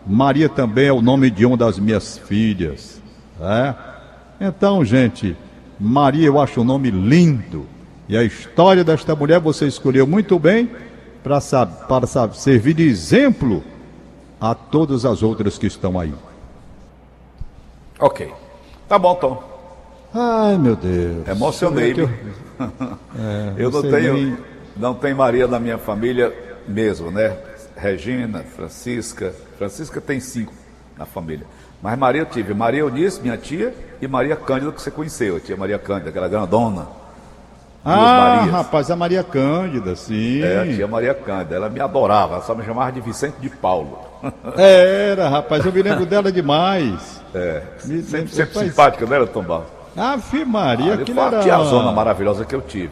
Maria 0.07 0.49
também 0.49 0.89
é 0.89 0.93
o 0.93 1.01
nome 1.01 1.31
de 1.31 1.47
uma 1.47 1.57
das 1.57 1.79
minhas 1.79 2.19
filhas. 2.19 3.01
né? 3.39 3.75
Então, 4.41 4.85
gente, 4.85 5.37
Maria 5.79 6.27
eu 6.27 6.41
acho 6.41 6.61
um 6.61 6.65
nome 6.65 6.91
lindo. 6.91 7.67
E 8.09 8.17
a 8.17 8.23
história 8.23 8.85
desta 8.85 9.15
mulher 9.15 9.41
você 9.41 9.67
escolheu 9.67 10.07
muito 10.07 10.39
bem 10.39 10.71
para 11.23 11.41
para 11.89 12.07
servir 12.35 12.75
de 12.75 12.87
exemplo 12.87 13.65
a 14.39 14.55
todas 14.55 15.07
as 15.07 15.23
outras 15.23 15.57
que 15.57 15.67
estão 15.67 15.99
aí. 15.99 16.13
Ok. 17.99 18.31
Tá 18.87 18.99
bom, 18.99 19.15
Tom. 19.15 19.54
Ai, 20.15 20.57
meu 20.59 20.77
Deus. 20.77 21.27
Emocionei-me. 21.29 22.03
Eu 23.59 23.71
não 23.71 23.81
você 23.83 23.91
tenho, 23.91 24.15
nem- 24.15 24.37
não 24.77 24.95
tenho 24.95 25.17
Maria 25.17 25.47
na 25.49 25.59
minha 25.59 25.77
família 25.79 26.33
mesmo, 26.69 27.11
né? 27.11 27.37
Regina, 27.77 28.41
Francisca. 28.57 29.33
Francisca 29.59 30.01
tem 30.01 30.21
cinco 30.21 30.53
na 30.97 31.05
família. 31.05 31.47
Mas 31.83 31.99
Maria 31.99 32.23
eu 32.23 32.27
tive. 32.27 32.55
Maria 32.55 32.81
Eunice, 32.81 33.21
minha 33.21 33.37
tia, 33.37 33.75
e 34.01 34.07
Maria 34.09 34.37
Cândida, 34.37 34.73
que 34.73 34.81
você 34.81 34.91
conheceu. 34.91 35.37
A 35.37 35.41
tia 35.41 35.57
Maria 35.57 35.79
Cândida, 35.79 36.11
aquela 36.11 36.29
grandona. 36.29 36.87
Ah, 37.85 37.97
Marias. 38.39 38.51
rapaz, 38.53 38.91
a 38.91 38.97
Maria 38.97 39.23
Cândida, 39.23 39.95
sim. 39.95 40.41
É, 40.43 40.61
a 40.61 40.65
tia 40.65 40.87
Maria 40.87 41.13
Cândida. 41.13 41.57
Ela 41.57 41.69
me 41.69 41.81
adorava. 41.81 42.35
Ela 42.37 42.43
só 42.45 42.55
me 42.55 42.65
chamava 42.65 42.91
de 42.93 43.01
Vicente 43.03 43.35
de 43.41 43.51
Paulo. 43.51 43.99
Era, 44.57 45.29
rapaz, 45.29 45.67
eu 45.67 45.73
me 45.73 45.83
lembro 45.83 46.07
dela 46.07 46.33
demais. 46.33 47.21
É. 47.35 47.63
Me- 47.85 48.03
Sempre, 48.03 48.29
sempre 48.35 48.59
simpática, 48.61 49.05
não 49.05 49.15
era, 49.15 49.27
Tom 49.27 49.43
Barros? 49.43 49.67
Ave 49.97 50.45
Maria, 50.45 50.93
Ali 50.95 51.03
aquilo 51.03 51.17
foi 51.21 51.25
a 51.25 51.33
era... 51.33 51.43
tiazona 51.43 51.93
maravilhosa 51.93 52.45
que 52.45 52.55
eu 52.55 52.61
tive. 52.61 52.91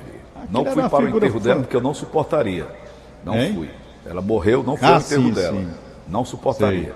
Não 0.50 0.62
era 0.62 0.72
fui 0.72 0.88
para 0.88 1.04
o 1.04 1.08
enterro 1.08 1.40
dela 1.40 1.60
porque 1.60 1.76
eu 1.76 1.80
não 1.80 1.94
suportaria. 1.94 2.66
Não 3.24 3.34
Hein? 3.34 3.54
fui. 3.54 3.70
Ela 4.04 4.20
morreu, 4.20 4.62
não 4.62 4.76
fui 4.76 4.86
Ah, 4.86 4.94
ao 4.94 5.00
enterro 5.00 5.22
sim, 5.22 5.32
dela. 5.32 5.56
sim. 5.56 5.68
Não 6.08 6.24
suportaria. 6.24 6.94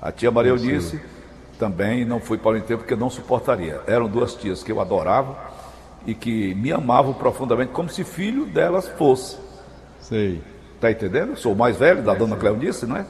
A 0.00 0.12
tia 0.12 0.30
Maria 0.30 0.50
Eunice 0.52 1.00
também 1.58 2.04
não 2.04 2.20
fui 2.20 2.38
para 2.38 2.52
o 2.52 2.56
enterro 2.56 2.80
porque 2.80 2.94
não 2.96 3.10
suportaria. 3.10 3.80
Eram 3.86 4.08
duas 4.08 4.34
tias 4.34 4.62
que 4.62 4.70
eu 4.70 4.80
adorava 4.80 5.36
e 6.06 6.14
que 6.14 6.54
me 6.54 6.72
amavam 6.72 7.12
profundamente, 7.14 7.72
como 7.72 7.88
se 7.88 8.04
filho 8.04 8.46
delas 8.46 8.88
fosse. 8.88 9.36
Sei, 10.00 10.40
Tá 10.80 10.92
entendendo? 10.92 11.36
Sou 11.36 11.52
o 11.54 11.56
mais 11.56 11.76
velho 11.76 12.02
da 12.02 12.14
dona 12.14 12.36
Cleonice, 12.36 12.86
não 12.86 12.96
é? 12.96 13.04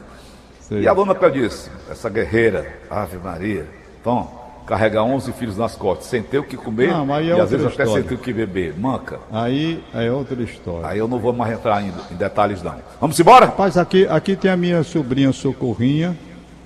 sei. 0.60 0.80
E 0.82 0.88
a 0.88 0.94
dona 0.94 1.14
Cleonice, 1.14 1.70
essa 1.90 2.08
guerreira, 2.08 2.66
Ave 2.88 3.18
Maria, 3.18 3.66
Tom, 4.02 4.37
carrega 4.68 5.02
11 5.02 5.32
filhos 5.32 5.56
nas 5.56 5.74
costas, 5.74 6.08
sem 6.08 6.22
ter 6.22 6.38
o 6.38 6.44
que 6.44 6.54
comer 6.54 6.88
Não, 6.88 7.16
é 7.16 7.24
e 7.24 7.32
às 7.32 7.50
vezes 7.50 7.66
até 7.66 7.76
sem 7.76 7.84
história. 7.84 8.04
ter 8.04 8.14
o 8.14 8.18
que 8.18 8.32
beber. 8.34 8.78
Manca. 8.78 9.18
Aí 9.32 9.82
é 9.94 10.12
outra 10.12 10.40
história. 10.42 10.86
Aí 10.86 10.98
eu 10.98 11.08
não 11.08 11.18
vou 11.18 11.32
mais 11.32 11.54
entrar 11.54 11.82
em, 11.82 11.90
em 12.10 12.14
detalhes 12.14 12.62
não. 12.62 12.74
Vamos 13.00 13.18
embora? 13.18 13.46
Rapaz, 13.46 13.78
aqui, 13.78 14.06
aqui 14.06 14.36
tem 14.36 14.50
a 14.50 14.56
minha 14.58 14.82
sobrinha 14.82 15.32
Socorrinha, 15.32 16.14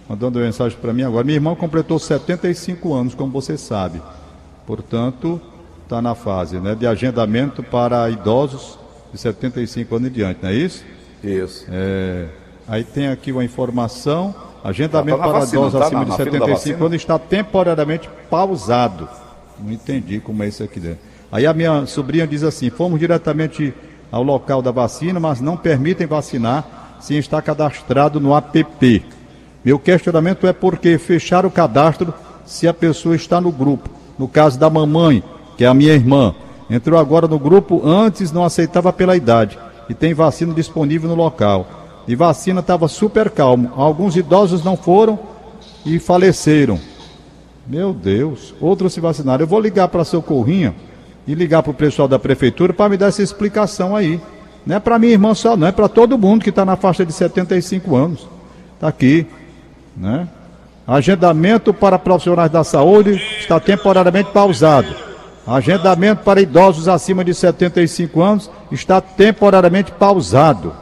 mandando 0.09 0.41
mensagem 0.41 0.77
para 0.77 0.93
mim 0.93 1.05
agora. 1.05 1.23
Minha 1.23 1.37
irmã 1.37 1.55
completou 1.55 1.97
75 1.97 2.93
anos, 2.93 3.15
como 3.15 3.31
você 3.31 3.57
sabe. 3.57 4.03
Portanto, 4.67 5.41
está 5.85 6.03
na 6.03 6.17
fase 6.17 6.59
né, 6.59 6.75
de 6.75 6.89
agendamento 6.89 7.63
para 7.63 8.11
idosos 8.11 8.81
de 9.13 9.19
75 9.19 9.95
anos 9.95 10.09
em 10.09 10.13
diante, 10.13 10.41
não 10.43 10.49
é 10.51 10.55
isso? 10.55 10.85
Isso. 11.23 11.67
É, 11.71 12.27
aí 12.67 12.83
tem 12.83 13.07
aqui 13.09 13.31
uma 13.31 13.45
informação: 13.45 14.35
agendamento 14.65 15.19
tá 15.19 15.25
para 15.25 15.33
vacina, 15.41 15.59
idosos 15.63 15.79
tá 15.81 15.87
acima 15.87 15.99
na- 16.01 16.05
de 16.05 16.11
na 16.11 16.17
fila 16.17 16.31
da 16.31 16.31
75 16.47 16.55
vacina? 16.55 16.87
anos 16.87 16.95
está 16.97 17.19
temporariamente 17.19 18.11
pausado. 18.31 19.09
Não 19.59 19.73
entendi 19.73 20.21
como 20.21 20.43
é 20.43 20.49
isso 20.49 20.63
aqui 20.63 20.81
dentro. 20.81 20.99
Aí 21.31 21.47
a 21.47 21.53
minha 21.55 21.87
sobrinha 21.87 22.27
diz 22.27 22.43
assim: 22.43 22.71
fomos 22.71 22.99
diretamente 23.01 23.73
ao 24.11 24.23
local 24.23 24.61
da 24.63 24.71
vacina, 24.71 25.19
mas 25.19 25.41
não 25.41 25.57
permitem 25.57 26.07
vacinar 26.07 26.97
sem 27.01 27.19
estar 27.19 27.41
cadastrado 27.43 28.21
no 28.21 28.37
app. 28.37 29.05
Meu 29.65 29.79
questionamento 29.79 30.47
é 30.47 30.53
por 30.53 30.77
que 30.79 30.99
fechar 30.99 31.47
o 31.47 31.51
cadastro 31.51 32.13
se 32.45 32.67
a 32.69 32.75
pessoa 32.75 33.15
está 33.17 33.41
no 33.41 33.51
grupo. 33.53 33.89
No 34.19 34.29
caso 34.29 34.59
da 34.59 34.69
mamãe, 34.69 35.23
que 35.57 35.65
é 35.65 35.67
a 35.69 35.75
minha 35.75 35.93
irmã, 35.95 36.35
entrou 36.69 36.99
agora 36.99 37.27
no 37.27 37.39
grupo, 37.39 37.81
antes 37.87 38.31
não 38.33 38.45
aceitava 38.45 38.93
pela 38.93 39.17
idade 39.17 39.59
e 39.89 39.95
tem 39.95 40.13
vacina 40.15 40.53
disponível 40.53 41.09
no 41.09 41.15
local. 41.15 41.67
E 42.07 42.15
vacina 42.15 42.61
estava 42.61 42.89
super 42.89 43.31
calmo. 43.31 43.73
Alguns 43.77 44.17
idosos 44.17 44.65
não 44.65 44.77
foram 44.77 45.19
e 45.85 45.99
faleceram. 45.99 46.79
Meu 47.67 47.93
Deus, 47.93 48.55
outros 48.61 48.93
se 48.93 49.01
vacinaram. 49.01 49.45
Eu 49.45 49.47
vou 49.47 49.61
ligar 49.61 49.89
para 49.89 50.03
a 50.03 50.05
Socorrinha 50.05 50.75
e 51.27 51.35
ligar 51.35 51.63
para 51.63 51.71
o 51.71 51.75
pessoal 51.75 52.09
da 52.09 52.19
prefeitura 52.19 52.73
para 52.73 52.89
me 52.89 52.97
dar 52.97 53.07
essa 53.07 53.23
explicação 53.23 53.95
aí. 53.95 54.21
Não 54.67 54.77
é 54.77 54.81
para 54.81 54.99
minha 54.99 55.13
irmã 55.13 55.35
só, 55.35 55.57
não, 55.57 55.67
é 55.67 55.73
para 55.73 55.89
todo 55.89 56.19
mundo 56.19 56.43
que 56.43 56.51
está 56.51 56.65
na 56.65 56.77
faixa 56.77 57.05
de 57.05 57.13
75 57.13 57.97
anos. 57.97 58.29
Está 58.75 58.89
aqui. 58.89 59.27
Né? 59.97 60.29
Agendamento 60.87 61.73
para 61.73 61.99
profissionais 61.99 62.51
da 62.51 62.65
saúde 62.65 63.21
está 63.39 63.61
temporariamente 63.61 64.31
pausado. 64.31 64.95
Agendamento 65.47 66.23
para 66.23 66.41
idosos 66.41 66.89
acima 66.89 67.25
de 67.25 67.35
75 67.35 68.21
anos 68.21 68.51
está 68.71 69.01
temporariamente 69.01 69.91
pausado. 69.93 70.73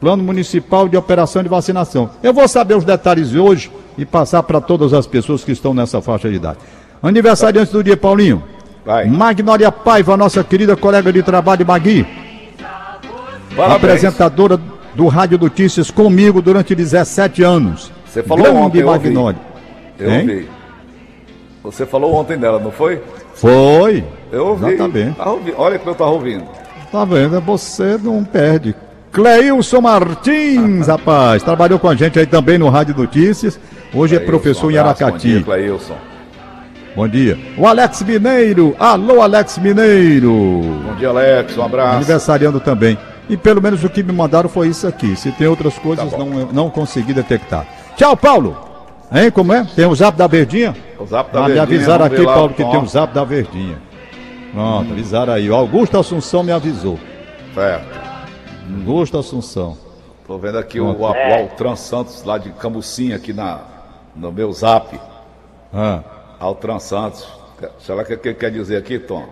Plano 0.00 0.22
Municipal 0.22 0.88
de 0.88 0.96
Operação 0.96 1.42
de 1.42 1.48
Vacinação. 1.48 2.10
Eu 2.22 2.32
vou 2.32 2.46
saber 2.46 2.76
os 2.76 2.84
detalhes 2.84 3.30
de 3.30 3.38
hoje 3.38 3.70
e 3.96 4.04
passar 4.04 4.42
para 4.42 4.60
todas 4.60 4.92
as 4.92 5.06
pessoas 5.06 5.42
que 5.42 5.52
estão 5.52 5.72
nessa 5.72 6.00
faixa 6.02 6.28
de 6.28 6.36
idade. 6.36 6.58
Aniversariante 7.02 7.72
do 7.72 7.82
dia, 7.82 7.96
Paulinho. 7.96 8.42
Vai. 8.84 9.06
Magnólia 9.06 9.72
Paiva, 9.72 10.16
nossa 10.16 10.44
querida 10.44 10.76
colega 10.76 11.12
de 11.12 11.22
trabalho, 11.22 11.66
Magui. 11.66 12.06
Parabéns. 13.56 13.76
Apresentadora 13.76 14.60
do 14.94 15.06
Rádio 15.08 15.38
Notícias 15.38 15.90
comigo 15.90 16.42
durante 16.42 16.74
17 16.74 17.42
anos. 17.42 17.90
Você 18.06 18.22
falou 18.22 18.44
Grande 18.44 18.60
ontem, 18.60 18.84
Magnólia. 18.84 19.38
Eu 19.98 20.06
ouvi. 20.10 20.18
Eu 20.18 20.34
ouvi. 20.34 20.48
Você 21.64 21.84
falou 21.84 22.14
ontem 22.14 22.38
dela, 22.38 22.60
não 22.60 22.70
foi? 22.70 23.02
Foi. 23.34 24.04
Eu 24.30 24.48
ouvi. 24.48 24.66
Exatamente. 24.66 25.16
Tá 25.16 25.30
ouvindo. 25.30 25.54
Olha 25.58 25.78
que 25.78 25.86
eu 25.86 25.92
estava 25.92 26.10
ouvindo. 26.10 26.44
Tá 26.92 27.04
vendo? 27.04 27.40
Você 27.40 27.98
não 27.98 28.22
perde. 28.24 28.74
Cleilson 29.16 29.80
Martins, 29.80 30.88
rapaz, 30.92 31.42
trabalhou 31.42 31.78
com 31.78 31.88
a 31.88 31.94
gente 31.94 32.18
aí 32.18 32.26
também 32.26 32.58
no 32.58 32.68
Rádio 32.68 32.94
Notícias. 32.94 33.58
Hoje 33.94 34.14
Cleilson, 34.14 34.16
é 34.16 34.18
professor 34.26 34.66
um 34.66 34.70
em 34.70 34.76
Aracati. 34.76 35.10
Bom 35.10 35.18
dia, 35.18 35.42
Cleilson. 35.42 35.96
Bom 36.94 37.08
dia. 37.08 37.38
O 37.56 37.66
Alex 37.66 38.02
Mineiro. 38.02 38.76
Alô, 38.78 39.22
Alex 39.22 39.56
Mineiro. 39.56 40.60
Bom 40.84 40.94
dia, 40.98 41.08
Alex. 41.08 41.56
Um 41.56 41.62
abraço. 41.62 41.96
Aniversariando 41.96 42.60
também. 42.60 42.98
E 43.26 43.38
pelo 43.38 43.62
menos 43.62 43.82
o 43.84 43.88
que 43.88 44.02
me 44.02 44.12
mandaram 44.12 44.50
foi 44.50 44.68
isso 44.68 44.86
aqui. 44.86 45.16
Se 45.16 45.32
tem 45.32 45.46
outras 45.46 45.78
coisas, 45.78 46.10
tá 46.10 46.18
não, 46.18 46.26
não 46.52 46.68
consegui 46.68 47.14
detectar. 47.14 47.66
Tchau, 47.96 48.14
Paulo. 48.18 48.54
Hein, 49.10 49.30
como 49.30 49.50
é? 49.54 49.64
Tem 49.74 49.86
o 49.86 49.94
zap 49.94 50.18
da 50.18 50.26
Verdinha? 50.26 50.76
O 50.98 51.06
zap 51.06 51.32
da 51.32 51.38
ah, 51.38 51.46
Verdinha. 51.46 51.66
Me 51.66 51.74
avisaram 51.74 52.04
aqui, 52.04 52.22
Paulo, 52.22 52.52
que 52.52 52.62
tem 52.62 52.82
o 52.82 52.86
zap 52.86 53.14
da 53.14 53.24
Verdinha. 53.24 53.78
Pronto, 54.52 54.90
hum. 54.90 54.92
avisaram 54.92 55.32
aí. 55.32 55.48
O 55.48 55.54
Augusto 55.54 55.98
Assunção 55.98 56.42
me 56.42 56.52
avisou. 56.52 56.98
Certo. 57.54 57.95
Augusto 58.66 59.18
Assunção. 59.18 59.76
Tô 60.26 60.38
vendo 60.38 60.58
aqui 60.58 60.80
o, 60.80 60.86
o, 60.86 61.00
o 61.00 61.06
Altran 61.06 61.76
Santos 61.76 62.24
lá 62.24 62.36
de 62.36 62.50
Camucinha 62.50 63.16
aqui 63.16 63.32
na, 63.32 63.60
no 64.14 64.32
meu 64.32 64.52
zap. 64.52 64.98
Ah. 65.72 66.00
Altran 66.40 66.78
Santos. 66.78 67.26
Será 67.78 68.04
que 68.04 68.12
ele 68.14 68.34
quer 68.34 68.50
dizer 68.50 68.76
aqui, 68.76 68.98
Tom? 68.98 69.24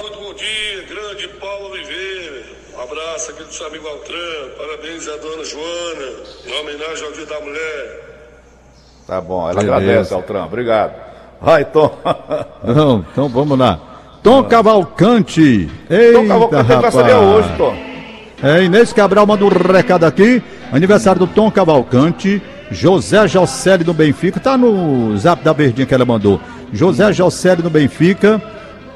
Muito 0.00 0.18
bom 0.18 0.34
dia, 0.34 0.82
grande 0.88 1.28
Paulo 1.40 1.70
Oliveira. 1.70 2.46
Um 2.76 2.80
abraço 2.80 3.32
aqui 3.32 3.42
do 3.42 3.52
seu 3.52 3.66
amigo 3.66 3.86
Altran. 3.88 4.48
Parabéns 4.56 5.08
à 5.08 5.16
dona 5.16 5.44
Joana, 5.44 6.12
em 6.46 6.60
homenagem 6.60 7.06
ao 7.06 7.12
Dia 7.12 7.26
da 7.26 7.40
Mulher. 7.40 8.04
Tá 9.06 9.20
bom, 9.20 9.50
ela 9.50 9.60
Beleza. 9.60 9.74
agradece, 9.74 10.14
Altran. 10.14 10.44
Obrigado. 10.44 10.94
Vai, 11.40 11.64
Tom. 11.64 11.90
Não, 12.62 13.04
então 13.10 13.28
vamos 13.28 13.58
lá. 13.58 13.80
Tom 14.22 14.44
Cavalcante. 14.44 15.68
Eita, 15.90 16.18
Tom 16.18 16.28
Cavalcante 16.28 16.72
aniversaria 16.72 17.18
hoje, 17.18 17.56
Tom. 17.56 17.87
É, 18.42 18.62
Inês 18.62 18.92
Cabral 18.92 19.26
manda 19.26 19.44
um 19.44 19.48
recado 19.48 20.04
aqui. 20.04 20.42
Aniversário 20.72 21.20
do 21.20 21.26
Tom 21.26 21.50
Cavalcante. 21.50 22.40
José 22.70 23.26
Josélio 23.26 23.84
do 23.84 23.94
Benfica, 23.94 24.38
tá 24.38 24.56
no 24.56 25.16
zap 25.16 25.42
da 25.42 25.52
Verdinha 25.52 25.86
que 25.86 25.94
ela 25.94 26.04
mandou. 26.04 26.40
José 26.72 27.12
Josélio 27.12 27.62
do 27.62 27.70
Benfica, 27.70 28.42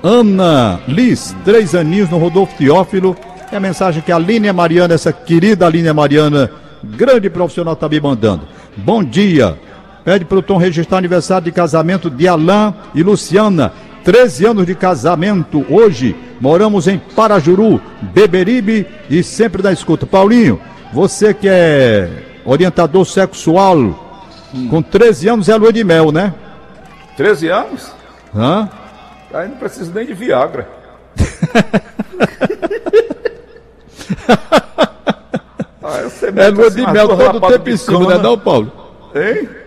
Ana 0.02 0.78
Liz, 0.86 1.34
três 1.44 1.74
aninhos 1.74 2.10
no 2.10 2.18
Rodolfo 2.18 2.56
Teófilo. 2.56 3.16
É 3.50 3.56
a 3.56 3.60
mensagem 3.60 4.02
que 4.02 4.12
a 4.12 4.18
Línia 4.18 4.52
Mariana, 4.52 4.94
essa 4.94 5.12
querida 5.12 5.68
Línia 5.68 5.94
Mariana, 5.94 6.50
grande 6.84 7.30
profissional, 7.30 7.74
tá 7.74 7.88
me 7.88 8.00
mandando. 8.00 8.46
Bom 8.76 9.02
dia. 9.02 9.58
Pede 10.04 10.24
para 10.24 10.38
o 10.38 10.42
Tom 10.42 10.56
registrar 10.56 10.98
aniversário 10.98 11.44
de 11.44 11.52
casamento 11.52 12.10
de 12.10 12.26
Alain 12.28 12.74
e 12.94 13.02
Luciana. 13.02 13.72
13 14.04 14.46
anos 14.46 14.66
de 14.66 14.74
casamento 14.74 15.64
hoje. 15.68 16.16
Moramos 16.40 16.88
em 16.88 16.98
Parajuru, 16.98 17.80
Beberibe 18.00 18.86
e 19.08 19.22
sempre 19.22 19.62
da 19.62 19.72
escuta. 19.72 20.06
Paulinho, 20.06 20.60
você 20.92 21.32
que 21.32 21.48
é 21.48 22.08
orientador 22.44 23.04
sexual. 23.06 23.78
Hum. 24.54 24.68
Com 24.68 24.82
13 24.82 25.28
anos 25.28 25.48
é 25.48 25.56
lua 25.56 25.72
de 25.72 25.82
mel, 25.84 26.12
né? 26.12 26.34
13 27.16 27.48
anos? 27.48 27.90
Hã? 28.34 28.68
Aí 29.32 29.48
não 29.48 29.56
precisa 29.56 29.90
nem 29.94 30.04
de 30.04 30.12
Viagra. 30.14 30.68
ah, 35.82 35.98
é 36.36 36.48
lua 36.50 36.66
assim, 36.66 36.84
de 36.84 36.92
mel 36.92 37.08
todo 37.08 37.40
tempo 37.40 37.70
em 37.70 37.76
cima, 37.76 38.08
né 38.08 38.18
não, 38.18 38.38
Paulo? 38.38 38.70
Hein? 39.14 39.61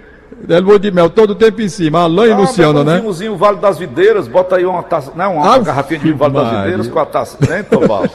É 0.47 0.59
lua 0.59 0.77
de 0.77 0.91
mel 0.91 1.09
todo 1.09 1.33
tempo 1.33 1.61
em 1.61 1.69
cima. 1.69 2.01
Alain 2.01 2.31
ah, 2.31 2.35
e 2.35 2.41
Luciano, 2.41 2.83
né? 2.83 3.01
Um 3.01 3.35
Vale 3.35 3.57
das 3.57 3.77
Videiras, 3.77 4.27
bota 4.27 4.57
aí 4.57 4.65
uma 4.65 4.83
taça, 4.83 5.11
não, 5.15 5.33
né, 5.33 5.39
uma, 5.39 5.55
ah, 5.55 5.59
garrafinha 5.59 5.99
de 5.99 6.13
Vale 6.13 6.33
das 6.33 6.57
Videiras 6.57 6.87
com 6.87 6.99
a 6.99 7.05
taça 7.05 7.37
dentro, 7.39 7.87
Paulo. 7.87 8.09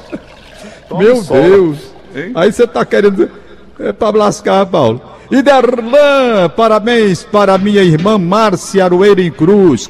Meu 0.97 1.23
Deus! 1.23 1.79
Hein? 2.15 2.33
Aí 2.35 2.53
você 2.53 2.67
tá 2.67 2.85
querendo 2.85 3.31
é 3.79 3.93
para 3.93 4.17
lascar, 4.17 4.67
Paulo. 4.67 5.01
E 5.31 5.41
Derlan, 5.41 6.49
parabéns 6.55 7.23
para 7.23 7.57
minha 7.57 7.83
irmã 7.83 8.19
Márcia 8.19 8.85
Aroeira 8.85 9.23
em 9.23 9.31
Cruz. 9.31 9.89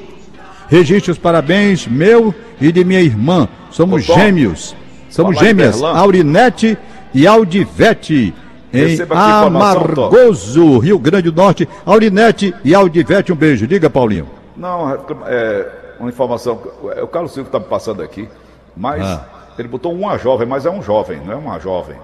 Registre 0.69 1.11
os 1.11 1.19
parabéns 1.19 1.89
meu 1.89 2.33
e 2.61 2.71
de 2.71 2.85
minha 2.85 3.01
irmã. 3.01 3.49
Somos 3.71 4.05
gêmeos. 4.05 4.77
Somos 5.09 5.37
gêmeas, 5.39 5.83
Aurinete 5.83 6.79
e 7.13 7.27
Aldivete. 7.27 8.33
Em 8.73 8.99
Amargoso, 9.11 10.79
Rio 10.79 10.99
Grande 10.99 11.31
do 11.31 11.37
Norte. 11.37 11.69
Aurinete 11.85 12.55
e 12.65 12.75
Aldivete, 12.75 13.33
um 13.33 13.37
beijo. 13.37 13.67
Diga, 13.67 13.91
Paulinho. 13.91 14.29
Não, 14.57 14.91
é, 14.91 14.99
é 15.27 15.73
uma 15.99 16.09
informação. 16.09 16.61
É 16.95 17.03
o 17.03 17.09
Carlos 17.09 17.33
Silva 17.33 17.49
está 17.49 17.59
me 17.59 17.65
passando 17.67 18.03
aqui. 18.03 18.29
Mas 18.77 19.03
ah. 19.03 19.27
ele 19.59 19.69
botou 19.69 19.93
uma 19.93 20.17
jovem, 20.17 20.47
mas 20.47 20.67
é 20.67 20.71
um 20.71 20.83
jovem, 20.83 21.21
não 21.25 21.33
é 21.33 21.37
uma 21.37 21.59
jovem. 21.59 21.97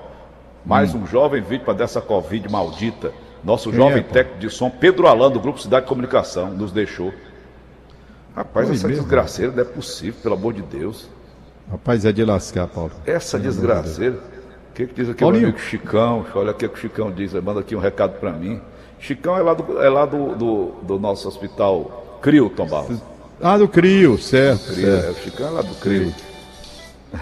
Mais 0.65 0.95
hum. 0.95 1.03
um 1.03 1.07
jovem 1.07 1.41
vítima 1.43 1.73
dessa 1.73 2.01
Covid 2.01 2.51
maldita. 2.51 3.13
Nosso 3.45 3.71
Quem 3.71 3.79
jovem 3.79 3.99
é, 3.99 4.03
técnico 4.03 4.41
de 4.41 4.51
som, 4.51 4.69
Pedro 4.69 5.07
Alan, 5.07 5.31
do 5.31 5.39
Grupo 5.39 5.61
Cidade 5.61 5.85
de 5.85 5.89
Comunicação, 5.89 6.51
nos 6.51 6.73
deixou. 6.73 7.13
Rapaz, 8.35 8.69
essa 8.69 8.89
mesmo? 8.89 9.03
desgraceira 9.03 9.53
não 9.53 9.63
é 9.63 9.65
possível, 9.65 10.21
pelo 10.21 10.35
amor 10.35 10.53
de 10.53 10.63
Deus. 10.63 11.09
Rapaz, 11.71 12.05
é 12.05 12.13
de 12.13 12.25
lascar, 12.25 12.67
Paulo. 12.67 12.91
Essa 13.07 13.39
desgraceira. 13.39 14.19
O 14.77 14.79
que, 14.79 14.87
que 14.89 14.95
diz 14.95 15.09
aqui 15.09 15.21
Paulinho. 15.21 15.45
o 15.45 15.49
amigo 15.49 15.59
Chicão? 15.59 16.27
Olha 16.35 16.51
o 16.51 16.55
que 16.55 16.67
o 16.67 16.77
Chicão 16.77 17.11
diz, 17.11 17.33
manda 17.33 17.61
aqui 17.61 17.75
um 17.75 17.79
recado 17.79 18.21
para 18.21 18.31
mim. 18.31 18.61
Chicão 19.01 19.35
é 19.35 19.41
lá 19.41 19.55
do, 19.55 19.83
é 19.83 19.89
lá 19.89 20.05
do, 20.05 20.35
do, 20.35 20.73
do 20.83 20.99
nosso 20.99 21.27
hospital 21.27 22.19
Crio, 22.21 22.51
Tom 22.51 22.67
Barros. 22.67 23.01
Ah, 23.41 23.57
do 23.57 23.67
Crio, 23.67 24.19
certo. 24.19 24.75
Crio, 24.75 24.85
certo. 24.85 25.07
É, 25.07 25.11
o 25.13 25.15
Chicão 25.15 25.47
é 25.47 25.51
lá 25.51 25.63
do 25.63 25.75
Crio. 25.77 26.15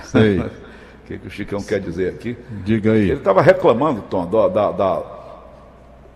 Sei. 0.03 0.43
O 1.05 1.07
que, 1.07 1.19
que 1.19 1.27
o 1.27 1.31
Chicão 1.31 1.62
quer 1.62 1.81
dizer 1.81 2.09
aqui? 2.09 2.35
Diga 2.64 2.93
aí. 2.93 3.11
Ele 3.11 3.19
estava 3.19 3.43
reclamando, 3.43 4.01
Tom, 4.09 4.25
da, 4.25 4.73
da, 4.73 5.03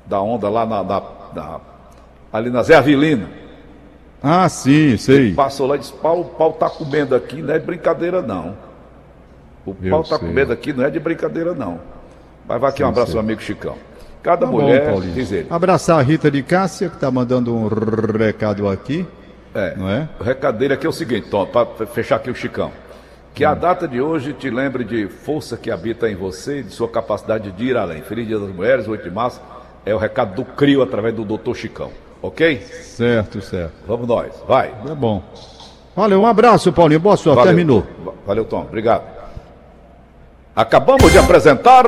da 0.07 0.23
onda 0.23 0.49
lá 0.49 0.65
na, 0.65 0.83
na, 0.83 1.03
na, 1.35 1.61
ali 2.33 2.49
na 2.49 2.63
Zé 2.63 2.77
Avilina. 2.77 3.29
Ah, 4.23 4.49
sim, 4.49 4.97
sei. 4.97 5.17
Ele 5.17 5.35
passou 5.35 5.67
lá 5.67 5.77
e 5.77 5.81
disse: 5.81 5.93
Paulo, 5.93 6.23
o 6.23 6.25
pau 6.31 6.55
tá 6.55 6.71
comendo 6.71 7.15
aqui, 7.15 7.43
não 7.43 7.53
é 7.53 7.59
de 7.59 7.67
brincadeira, 7.67 8.23
não. 8.23 8.57
O 9.71 9.77
Eu 9.83 9.91
pau 9.91 10.03
tá 10.03 10.19
sei. 10.19 10.29
comendo 10.29 10.53
aqui, 10.53 10.73
não 10.73 10.85
é 10.85 10.91
de 10.91 10.99
brincadeira, 11.01 11.55
não. 11.55 11.81
Mas 12.47 12.61
vai 12.61 12.71
aqui 12.71 12.79
sim, 12.79 12.85
um 12.85 12.89
abraço, 12.89 13.13
meu 13.13 13.21
amigo 13.21 13.43
Chicão. 13.43 13.77
Cada 14.23 14.47
tá 14.47 14.53
mulher, 14.53 14.93
bom, 14.93 15.01
diz 15.01 15.31
ele. 15.33 15.47
Abraçar 15.51 15.99
a 15.99 16.03
Rita 16.03 16.31
de 16.31 16.43
Cássia, 16.43 16.89
que 16.89 16.97
está 16.97 17.11
mandando 17.11 17.55
um 17.55 17.69
recado 18.19 18.69
aqui. 18.69 19.07
É. 19.55 19.75
Não 19.77 19.89
é? 19.89 20.09
O 20.19 20.25
recado 20.25 20.59
dele 20.59 20.75
aqui 20.75 20.87
é 20.87 20.89
o 20.89 20.93
seguinte, 20.93 21.29
Tom, 21.31 21.47
para 21.47 21.67
fechar 21.87 22.17
aqui 22.17 22.31
o 22.31 22.35
Chicão. 22.35 22.71
Que 23.35 23.45
a 23.45 23.55
data 23.55 23.87
de 23.87 24.01
hoje 24.01 24.33
te 24.33 24.51
lembre 24.51 24.83
de 24.83 25.07
força 25.09 25.57
que 25.57 25.71
habita 25.71 26.11
em 26.11 26.17
você 26.17 26.59
e 26.61 26.63
de 26.65 26.73
sua 26.73 26.89
capacidade 26.89 27.53
de 27.53 27.65
ir 27.65 27.77
além. 27.77 28.03
Feliz 28.03 28.27
Dia 28.27 28.39
das 28.39 28.51
Mulheres, 28.51 28.89
8 28.89 29.05
de 29.05 29.11
março, 29.11 29.41
é 29.87 29.95
o 29.95 29.99
recado 29.99 30.35
do 30.35 30.45
CRIO 30.45 30.83
através 30.83 31.15
do 31.15 31.25
Dr. 31.25 31.55
Chicão. 31.55 31.91
Ok? 32.21 32.61
Certo, 32.61 33.41
certo. 33.41 33.73
Vamos 33.87 34.09
nós, 34.09 34.33
vai. 34.47 34.75
É 34.91 34.95
bom. 34.95 35.23
Valeu, 35.95 36.21
um 36.21 36.27
abraço, 36.27 36.73
Paulinho. 36.73 37.01
Boa 37.01 37.17
sorte, 37.17 37.37
Valeu. 37.37 37.55
terminou. 37.55 37.87
Valeu, 38.27 38.45
Tom. 38.45 38.63
Obrigado. 38.63 39.18
Acabamos 40.59 41.13
de 41.13 41.19
apresentar. 41.19 41.87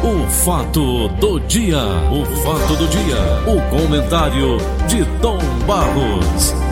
O 0.00 0.30
fato 0.30 1.08
do 1.08 1.40
dia. 1.40 1.76
O 2.08 2.24
fato 2.36 2.76
do 2.76 2.86
dia. 2.86 3.16
O 3.48 3.60
comentário 3.68 4.58
de 4.86 5.04
Tom 5.20 5.40
Barros. 5.66 6.71